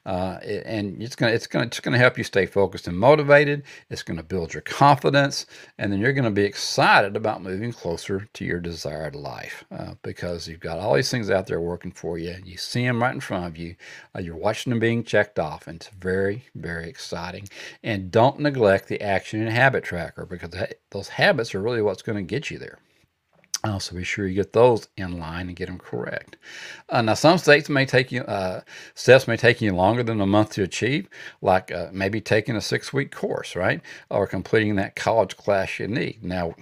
Uh, 0.06 0.38
and 0.66 1.02
it's 1.02 1.16
gonna 1.16 1.32
it's 1.32 1.48
gonna 1.48 1.66
it's 1.66 1.80
gonna 1.80 1.98
help 1.98 2.18
you 2.18 2.24
stay 2.24 2.46
focused 2.46 2.88
and 2.88 2.98
motivated. 2.98 3.64
It's 3.90 4.04
gonna 4.04 4.24
build 4.24 4.54
your 4.54 4.62
confidence, 4.62 5.48
and 5.78 5.92
then 5.92 6.00
you're 6.00 6.14
gonna 6.14 6.32
be 6.32 6.44
excited 6.44 7.16
about 7.16 7.42
moving 7.42 7.74
closer 7.74 8.28
to 8.34 8.46
your 8.46 8.60
desired 8.60 9.16
life 9.16 9.41
uh, 9.72 9.94
because 10.02 10.48
you've 10.48 10.60
got 10.60 10.80
all 10.80 10.96
these 10.96 11.10
things 11.10 11.30
out 11.30 11.48
there 11.48 11.62
working 11.62 11.92
for 11.92 12.18
you. 12.18 12.32
And 12.32 12.48
you 12.48 12.58
see 12.58 12.86
them 12.86 13.02
right 13.02 13.14
in 13.14 13.20
front 13.20 13.46
of 13.46 13.58
you. 13.58 13.76
Uh, 14.16 14.20
you're 14.20 14.36
watching 14.36 14.72
them 14.72 14.80
being 14.80 15.04
checked 15.04 15.40
off, 15.40 15.68
and 15.68 15.78
it's 15.78 15.90
very, 15.90 16.46
very 16.56 16.90
exciting. 16.90 17.48
And 17.84 18.12
don't 18.12 18.40
neglect 18.40 18.88
the 18.88 19.02
action 19.02 19.42
and 19.42 19.50
habit 19.50 19.84
tracker 19.84 20.26
because 20.26 20.52
those 20.92 21.10
habits 21.10 21.56
are 21.56 21.62
really 21.62 21.82
what's 21.82 22.02
going 22.02 22.18
to 22.18 22.24
get 22.24 22.52
you 22.52 22.58
there. 22.58 22.80
Uh, 23.64 23.78
so 23.78 23.96
be 23.96 24.04
sure 24.04 24.28
you 24.28 24.34
get 24.34 24.54
those 24.54 24.88
in 24.98 25.20
line 25.20 25.48
and 25.48 25.56
get 25.56 25.68
them 25.68 25.78
correct. 25.78 26.36
Uh, 26.90 27.02
now, 27.02 27.14
some 27.14 27.38
states 27.38 27.70
may 27.70 27.86
take 27.86 28.12
you 28.12 28.22
uh, 28.24 28.62
steps 28.96 29.28
may 29.28 29.38
take 29.38 29.62
you 29.62 29.72
longer 29.72 30.02
than 30.02 30.20
a 30.20 30.26
month 30.26 30.52
to 30.54 30.64
achieve, 30.64 31.08
like 31.42 31.72
uh, 31.72 31.90
maybe 31.92 32.20
taking 32.20 32.56
a 32.56 32.62
six 32.62 32.92
week 32.92 33.12
course, 33.14 33.56
right, 33.56 33.82
or 34.10 34.26
completing 34.26 34.76
that 34.76 34.96
college 34.96 35.38
class 35.38 35.78
you 35.78 35.88
need. 35.88 36.24
Now, 36.24 36.56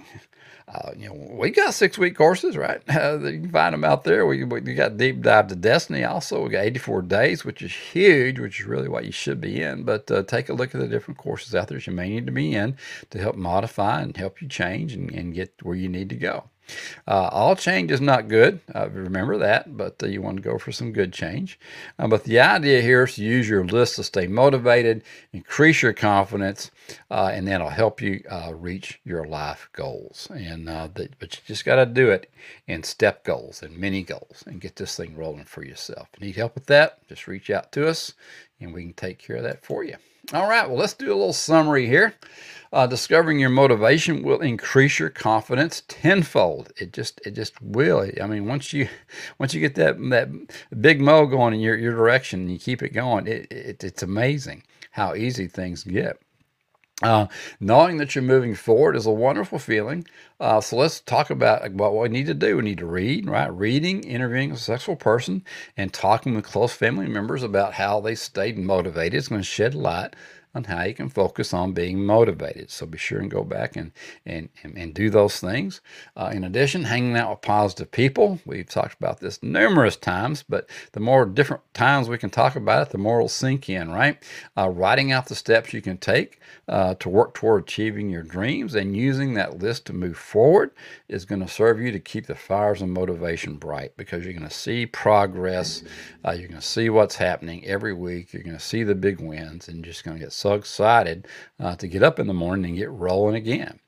uh, 0.72 0.92
you 0.96 1.08
know, 1.08 1.14
we 1.32 1.50
got 1.50 1.74
six 1.74 1.98
week 1.98 2.16
courses, 2.16 2.56
right? 2.56 2.80
Uh, 3.00 3.18
you 3.18 3.40
can 3.40 3.50
find 3.50 3.72
them 3.72 3.82
out 3.82 4.04
there. 4.04 4.26
We, 4.26 4.44
we 4.44 4.60
got 4.74 4.98
Deep 4.98 5.22
Dive 5.22 5.46
to 5.48 5.56
Destiny 5.56 6.04
also. 6.04 6.44
We 6.44 6.50
got 6.50 6.64
84 6.64 7.02
days, 7.02 7.44
which 7.46 7.62
is 7.62 7.72
huge, 7.72 8.38
which 8.38 8.60
is 8.60 8.66
really 8.66 8.88
what 8.88 9.06
you 9.06 9.12
should 9.12 9.40
be 9.40 9.62
in. 9.62 9.84
But 9.84 10.10
uh, 10.10 10.22
take 10.24 10.50
a 10.50 10.52
look 10.52 10.74
at 10.74 10.80
the 10.80 10.86
different 10.86 11.16
courses 11.16 11.54
out 11.54 11.68
there 11.68 11.78
that 11.78 11.86
you 11.86 11.94
may 11.94 12.10
need 12.10 12.26
to 12.26 12.32
be 12.32 12.54
in 12.54 12.76
to 13.08 13.18
help 13.18 13.36
modify 13.36 14.02
and 14.02 14.14
help 14.16 14.42
you 14.42 14.48
change 14.48 14.92
and, 14.92 15.10
and 15.12 15.34
get 15.34 15.54
where 15.62 15.76
you 15.76 15.88
need 15.88 16.10
to 16.10 16.16
go. 16.16 16.50
Uh, 17.06 17.28
all 17.32 17.56
change 17.56 17.90
is 17.90 18.00
not 18.00 18.28
good. 18.28 18.60
Uh, 18.74 18.88
remember 18.90 19.38
that, 19.38 19.76
but 19.76 20.02
uh, 20.02 20.06
you 20.06 20.22
want 20.22 20.36
to 20.36 20.42
go 20.42 20.58
for 20.58 20.72
some 20.72 20.92
good 20.92 21.12
change. 21.12 21.58
Uh, 21.98 22.08
but 22.08 22.24
the 22.24 22.40
idea 22.40 22.80
here 22.80 23.04
is 23.04 23.14
to 23.14 23.22
use 23.22 23.48
your 23.48 23.64
list 23.64 23.96
to 23.96 24.04
stay 24.04 24.26
motivated, 24.26 25.02
increase 25.32 25.82
your 25.82 25.92
confidence, 25.92 26.70
uh, 27.10 27.30
and 27.32 27.46
that'll 27.48 27.68
help 27.68 28.00
you 28.00 28.22
uh, 28.30 28.52
reach 28.54 29.00
your 29.04 29.24
life 29.24 29.68
goals. 29.72 30.28
And 30.30 30.68
the, 30.68 31.08
but 31.18 31.36
you 31.36 31.42
just 31.46 31.64
got 31.64 31.76
to 31.76 31.86
do 31.86 32.10
it 32.10 32.30
in 32.66 32.82
step 32.82 33.24
goals 33.24 33.62
and 33.62 33.76
mini 33.76 34.02
goals 34.02 34.44
and 34.46 34.60
get 34.60 34.76
this 34.76 34.96
thing 34.96 35.16
rolling 35.16 35.44
for 35.44 35.64
yourself. 35.64 36.08
Need 36.20 36.36
help 36.36 36.54
with 36.54 36.66
that, 36.66 37.06
just 37.08 37.26
reach 37.26 37.50
out 37.50 37.72
to 37.72 37.88
us 37.88 38.14
and 38.60 38.74
we 38.74 38.82
can 38.82 38.92
take 38.92 39.18
care 39.18 39.36
of 39.36 39.42
that 39.42 39.64
for 39.64 39.84
you. 39.84 39.96
All 40.32 40.48
right, 40.48 40.68
well, 40.68 40.78
let's 40.78 40.94
do 40.94 41.08
a 41.08 41.16
little 41.16 41.32
summary 41.32 41.88
here. 41.88 42.14
Uh, 42.72 42.86
discovering 42.86 43.40
your 43.40 43.50
motivation 43.50 44.22
will 44.22 44.38
increase 44.38 45.00
your 45.00 45.10
confidence 45.10 45.82
tenfold. 45.88 46.70
It 46.76 46.92
just, 46.92 47.20
it 47.26 47.32
just 47.32 47.60
will. 47.60 48.08
I 48.22 48.26
mean, 48.28 48.46
once 48.46 48.72
you, 48.72 48.88
once 49.40 49.54
you 49.54 49.60
get 49.60 49.74
that 49.74 49.98
that 50.10 50.28
big 50.80 51.00
mo 51.00 51.26
going 51.26 51.54
in 51.54 51.58
your 51.58 51.76
your 51.76 51.96
direction, 51.96 52.42
and 52.42 52.52
you 52.52 52.60
keep 52.60 52.80
it 52.80 52.90
going. 52.90 53.26
It, 53.26 53.50
it 53.50 53.82
it's 53.82 54.04
amazing 54.04 54.62
how 54.92 55.16
easy 55.16 55.48
things 55.48 55.82
get. 55.82 56.20
Uh, 57.02 57.26
knowing 57.60 57.96
that 57.96 58.14
you're 58.14 58.22
moving 58.22 58.54
forward 58.54 58.94
is 58.94 59.06
a 59.06 59.10
wonderful 59.10 59.58
feeling. 59.58 60.06
Uh, 60.38 60.60
so 60.60 60.76
let's 60.76 61.00
talk 61.00 61.30
about 61.30 61.70
what 61.72 61.94
we 61.96 62.08
need 62.10 62.26
to 62.26 62.34
do. 62.34 62.56
We 62.58 62.62
need 62.62 62.78
to 62.78 62.86
read, 62.86 63.26
right? 63.26 63.46
Reading, 63.46 64.04
interviewing 64.04 64.52
a 64.52 64.56
successful 64.56 64.96
person, 64.96 65.42
and 65.78 65.92
talking 65.92 66.34
with 66.34 66.44
close 66.44 66.72
family 66.72 67.08
members 67.08 67.42
about 67.42 67.74
how 67.74 68.00
they 68.00 68.14
stayed 68.14 68.58
motivated 68.58 69.14
is 69.14 69.28
going 69.28 69.40
to 69.40 69.46
shed 69.46 69.74
light 69.74 70.14
on 70.54 70.64
how 70.64 70.82
you 70.82 70.94
can 70.94 71.08
focus 71.08 71.54
on 71.54 71.72
being 71.72 72.04
motivated. 72.04 72.70
So 72.70 72.86
be 72.86 72.98
sure 72.98 73.20
and 73.20 73.30
go 73.30 73.44
back 73.44 73.76
and 73.76 73.92
and 74.26 74.48
and, 74.62 74.76
and 74.76 74.94
do 74.94 75.10
those 75.10 75.38
things. 75.40 75.80
Uh, 76.16 76.30
in 76.32 76.44
addition, 76.44 76.84
hanging 76.84 77.16
out 77.16 77.30
with 77.30 77.40
positive 77.40 77.90
people. 77.90 78.40
We've 78.44 78.68
talked 78.68 78.94
about 78.94 79.20
this 79.20 79.42
numerous 79.42 79.96
times, 79.96 80.44
but 80.48 80.68
the 80.92 81.00
more 81.00 81.24
different 81.24 81.62
times 81.74 82.08
we 82.08 82.18
can 82.18 82.30
talk 82.30 82.56
about 82.56 82.86
it, 82.86 82.90
the 82.90 82.98
more 82.98 83.18
it'll 83.18 83.28
sink 83.28 83.68
in. 83.68 83.90
Right? 83.90 84.22
Uh, 84.56 84.68
writing 84.68 85.12
out 85.12 85.26
the 85.26 85.34
steps 85.34 85.72
you 85.72 85.82
can 85.82 85.98
take 85.98 86.40
uh, 86.68 86.94
to 86.94 87.08
work 87.08 87.34
toward 87.34 87.62
achieving 87.62 88.10
your 88.10 88.22
dreams 88.22 88.74
and 88.74 88.96
using 88.96 89.34
that 89.34 89.58
list 89.58 89.86
to 89.86 89.92
move 89.92 90.16
forward 90.16 90.70
is 91.08 91.24
going 91.24 91.40
to 91.40 91.48
serve 91.48 91.80
you 91.80 91.90
to 91.92 91.98
keep 91.98 92.26
the 92.26 92.34
fires 92.34 92.82
of 92.82 92.88
motivation 92.88 93.56
bright 93.56 93.96
because 93.96 94.24
you're 94.24 94.32
going 94.32 94.48
to 94.48 94.54
see 94.54 94.86
progress. 94.86 95.82
Uh, 96.24 96.32
you're 96.32 96.48
going 96.48 96.60
to 96.60 96.66
see 96.66 96.88
what's 96.88 97.16
happening 97.16 97.64
every 97.66 97.92
week. 97.92 98.32
You're 98.32 98.42
going 98.42 98.56
to 98.56 98.62
see 98.62 98.82
the 98.82 98.94
big 98.94 99.20
wins 99.20 99.68
and 99.68 99.84
just 99.84 100.04
going 100.04 100.16
to 100.16 100.22
get 100.22 100.32
so 100.40 100.54
excited 100.54 101.26
uh, 101.58 101.76
to 101.76 101.86
get 101.86 102.02
up 102.02 102.18
in 102.18 102.26
the 102.26 102.34
morning 102.34 102.66
and 102.66 102.78
get 102.78 102.90
rolling 102.90 103.36
again. 103.36 103.80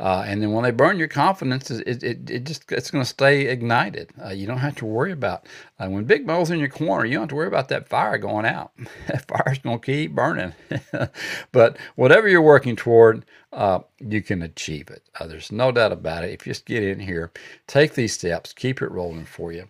Uh, 0.00 0.24
and 0.26 0.40
then 0.40 0.52
when 0.52 0.64
they 0.64 0.70
burn 0.70 0.98
your 0.98 1.08
confidence, 1.08 1.70
it, 1.70 2.02
it, 2.02 2.30
it 2.30 2.44
just 2.44 2.70
it's 2.72 2.90
going 2.90 3.02
to 3.02 3.08
stay 3.08 3.46
ignited. 3.46 4.10
Uh, 4.24 4.30
you 4.30 4.46
don't 4.46 4.58
have 4.58 4.76
to 4.76 4.86
worry 4.86 5.12
about 5.12 5.46
uh, 5.78 5.88
when 5.88 6.04
Big 6.04 6.26
Mo's 6.26 6.50
in 6.50 6.58
your 6.58 6.68
corner. 6.68 7.04
You 7.04 7.14
don't 7.14 7.22
have 7.22 7.28
to 7.30 7.34
worry 7.34 7.48
about 7.48 7.68
that 7.68 7.88
fire 7.88 8.16
going 8.18 8.46
out. 8.46 8.72
that 9.08 9.26
fire's 9.28 9.58
going 9.58 9.80
to 9.80 9.84
keep 9.84 10.14
burning. 10.14 10.54
but 11.52 11.76
whatever 11.96 12.28
you're 12.28 12.40
working 12.40 12.76
toward, 12.76 13.26
uh, 13.52 13.80
you 13.98 14.22
can 14.22 14.42
achieve 14.42 14.88
it. 14.88 15.02
Uh, 15.18 15.26
there's 15.26 15.52
no 15.52 15.72
doubt 15.72 15.92
about 15.92 16.24
it. 16.24 16.30
If 16.30 16.46
you 16.46 16.50
just 16.50 16.64
get 16.64 16.82
in 16.82 17.00
here, 17.00 17.32
take 17.66 17.94
these 17.94 18.14
steps, 18.14 18.52
keep 18.52 18.80
it 18.80 18.90
rolling 18.90 19.26
for 19.26 19.52
you 19.52 19.68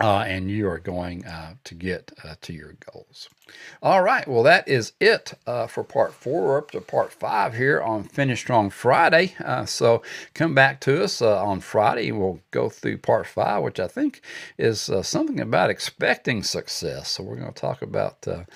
uh, 0.00 0.24
and 0.26 0.50
you 0.50 0.68
are 0.68 0.78
going 0.78 1.22
to 1.62 1.74
get 1.74 2.10
to 2.40 2.52
your 2.52 2.74
goals. 2.92 3.28
All 3.82 4.02
right, 4.02 4.26
well, 4.26 4.42
that 4.44 4.66
is 4.66 4.94
it 4.98 5.34
uh, 5.46 5.66
for 5.66 5.84
part 5.84 6.14
four. 6.14 6.46
We're 6.46 6.58
up 6.58 6.70
to 6.70 6.80
part 6.80 7.12
five 7.12 7.54
here 7.54 7.82
on 7.82 8.04
Finish 8.04 8.40
Strong 8.40 8.70
Friday. 8.70 9.34
Uh, 9.38 9.66
so 9.66 10.00
come 10.32 10.54
back 10.54 10.80
to 10.80 11.04
us 11.04 11.20
uh, 11.20 11.44
on 11.44 11.60
Friday. 11.60 12.10
We'll 12.10 12.40
go 12.50 12.70
through 12.70 12.98
part 12.98 13.26
five, 13.26 13.62
which 13.62 13.78
I 13.78 13.86
think 13.86 14.22
is 14.56 14.90
something 15.02 15.38
about 15.38 15.68
expecting 15.68 16.42
success. 16.42 17.10
So 17.10 17.22
we're 17.22 17.36
going 17.36 17.52
to 17.52 17.60
talk 17.60 17.82
about 17.82 18.22
the 18.22 18.46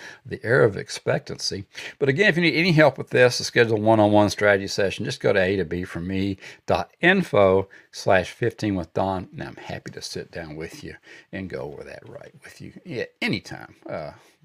era 0.43 0.67
of 0.67 0.79
expectancy. 0.79 1.67
But 1.99 2.09
again, 2.09 2.31
if 2.31 2.37
you 2.37 2.43
need 2.43 2.57
any 2.57 2.73
help 2.73 2.97
with 2.97 3.11
this, 3.11 3.37
to 3.37 3.45
schedule 3.45 3.77
a 3.77 3.81
one-on-one 3.81 4.31
strategy 4.31 4.69
session, 4.69 5.05
just 5.05 5.21
go 5.21 5.35
to 5.35 5.41
a 5.41 5.57
to 5.57 5.65
b 5.67 5.85
for 5.85 6.01
me.info 6.01 7.69
slash 7.93 8.31
15 8.31 8.75
with 8.77 8.95
Don, 8.95 9.29
and 9.33 9.43
I'm 9.43 9.57
happy 9.57 9.91
to 9.91 10.01
sit 10.01 10.31
down 10.31 10.57
with 10.57 10.83
you 10.83 10.95
and 11.33 11.51
go 11.51 11.61
over 11.73 11.85
that 11.85 12.09
right 12.09 12.33
with 12.43 12.63
you 12.63 12.73
at 12.99 13.13
any 13.21 13.41
time. 13.41 13.75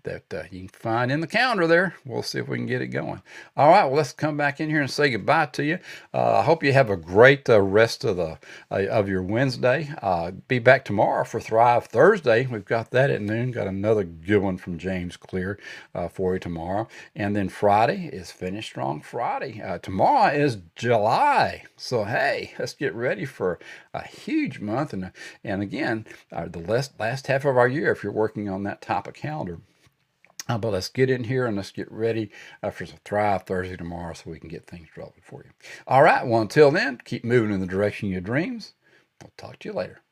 That 0.03 0.33
uh, 0.33 0.43
you 0.51 0.59
can 0.59 0.67
find 0.67 1.11
in 1.11 1.21
the 1.21 1.27
calendar 1.27 1.65
there. 1.65 1.95
We'll 2.05 2.23
see 2.23 2.39
if 2.39 2.49
we 2.49 2.57
can 2.57 2.65
get 2.65 2.81
it 2.81 2.87
going. 2.87 3.21
All 3.55 3.69
right, 3.69 3.85
well, 3.85 3.95
let's 3.95 4.11
come 4.11 4.35
back 4.35 4.59
in 4.59 4.69
here 4.69 4.81
and 4.81 4.91
say 4.91 5.09
goodbye 5.09 5.45
to 5.53 5.63
you. 5.63 5.79
Uh, 6.13 6.39
I 6.39 6.43
hope 6.43 6.61
you 6.61 6.73
have 6.73 6.89
a 6.89 6.97
great 6.97 7.49
uh, 7.49 7.61
rest 7.61 8.03
of 8.03 8.17
the 8.17 8.37
uh, 8.69 8.85
of 8.87 9.07
your 9.07 9.23
Wednesday. 9.23 9.93
Uh, 10.01 10.31
be 10.31 10.59
back 10.59 10.83
tomorrow 10.83 11.23
for 11.23 11.39
Thrive 11.39 11.85
Thursday. 11.85 12.45
We've 12.45 12.65
got 12.65 12.91
that 12.91 13.09
at 13.09 13.21
noon. 13.21 13.51
Got 13.51 13.67
another 13.67 14.03
good 14.03 14.39
one 14.39 14.57
from 14.57 14.77
James 14.77 15.15
Clear 15.15 15.57
uh, 15.95 16.09
for 16.09 16.33
you 16.33 16.39
tomorrow. 16.39 16.89
And 17.15 17.33
then 17.33 17.47
Friday 17.47 18.09
is 18.11 18.29
Finish 18.29 18.65
Strong 18.65 19.03
Friday. 19.03 19.61
tomorrow 19.81 20.33
is 20.33 20.57
July. 20.75 21.63
So, 21.77 22.03
hey, 22.03 22.53
let's 22.59 22.73
get 22.73 22.93
ready 22.93 23.23
for 23.23 23.57
a 23.93 24.05
huge 24.05 24.59
month. 24.59 24.91
And, 24.91 25.13
and 25.45 25.61
again, 25.61 26.05
the 26.29 26.59
last, 26.59 26.99
last 26.99 27.27
half 27.27 27.45
of 27.45 27.55
our 27.55 27.69
year, 27.69 27.91
if 27.93 28.03
you're 28.03 28.11
working 28.11 28.49
on 28.49 28.63
that 28.63 28.81
of 28.89 29.13
calendar. 29.13 29.59
Uh, 30.49 30.57
but 30.57 30.73
let's 30.73 30.89
get 30.89 31.09
in 31.09 31.23
here 31.23 31.45
and 31.45 31.55
let's 31.55 31.71
get 31.71 31.91
ready 31.91 32.29
uh, 32.61 32.69
for 32.69 32.85
some 32.85 32.99
Thrive 33.05 33.43
Thursday 33.43 33.77
tomorrow 33.77 34.13
so 34.13 34.29
we 34.29 34.39
can 34.39 34.49
get 34.49 34.65
things 34.67 34.89
rolling 34.97 35.21
for 35.23 35.43
you. 35.45 35.51
All 35.87 36.03
right. 36.03 36.25
Well, 36.27 36.41
until 36.41 36.69
then, 36.71 36.99
keep 37.05 37.23
moving 37.23 37.51
in 37.53 37.61
the 37.61 37.67
direction 37.67 38.09
of 38.09 38.13
your 38.13 38.21
dreams. 38.21 38.73
I'll 39.23 39.31
talk 39.37 39.59
to 39.59 39.69
you 39.69 39.73
later. 39.73 40.02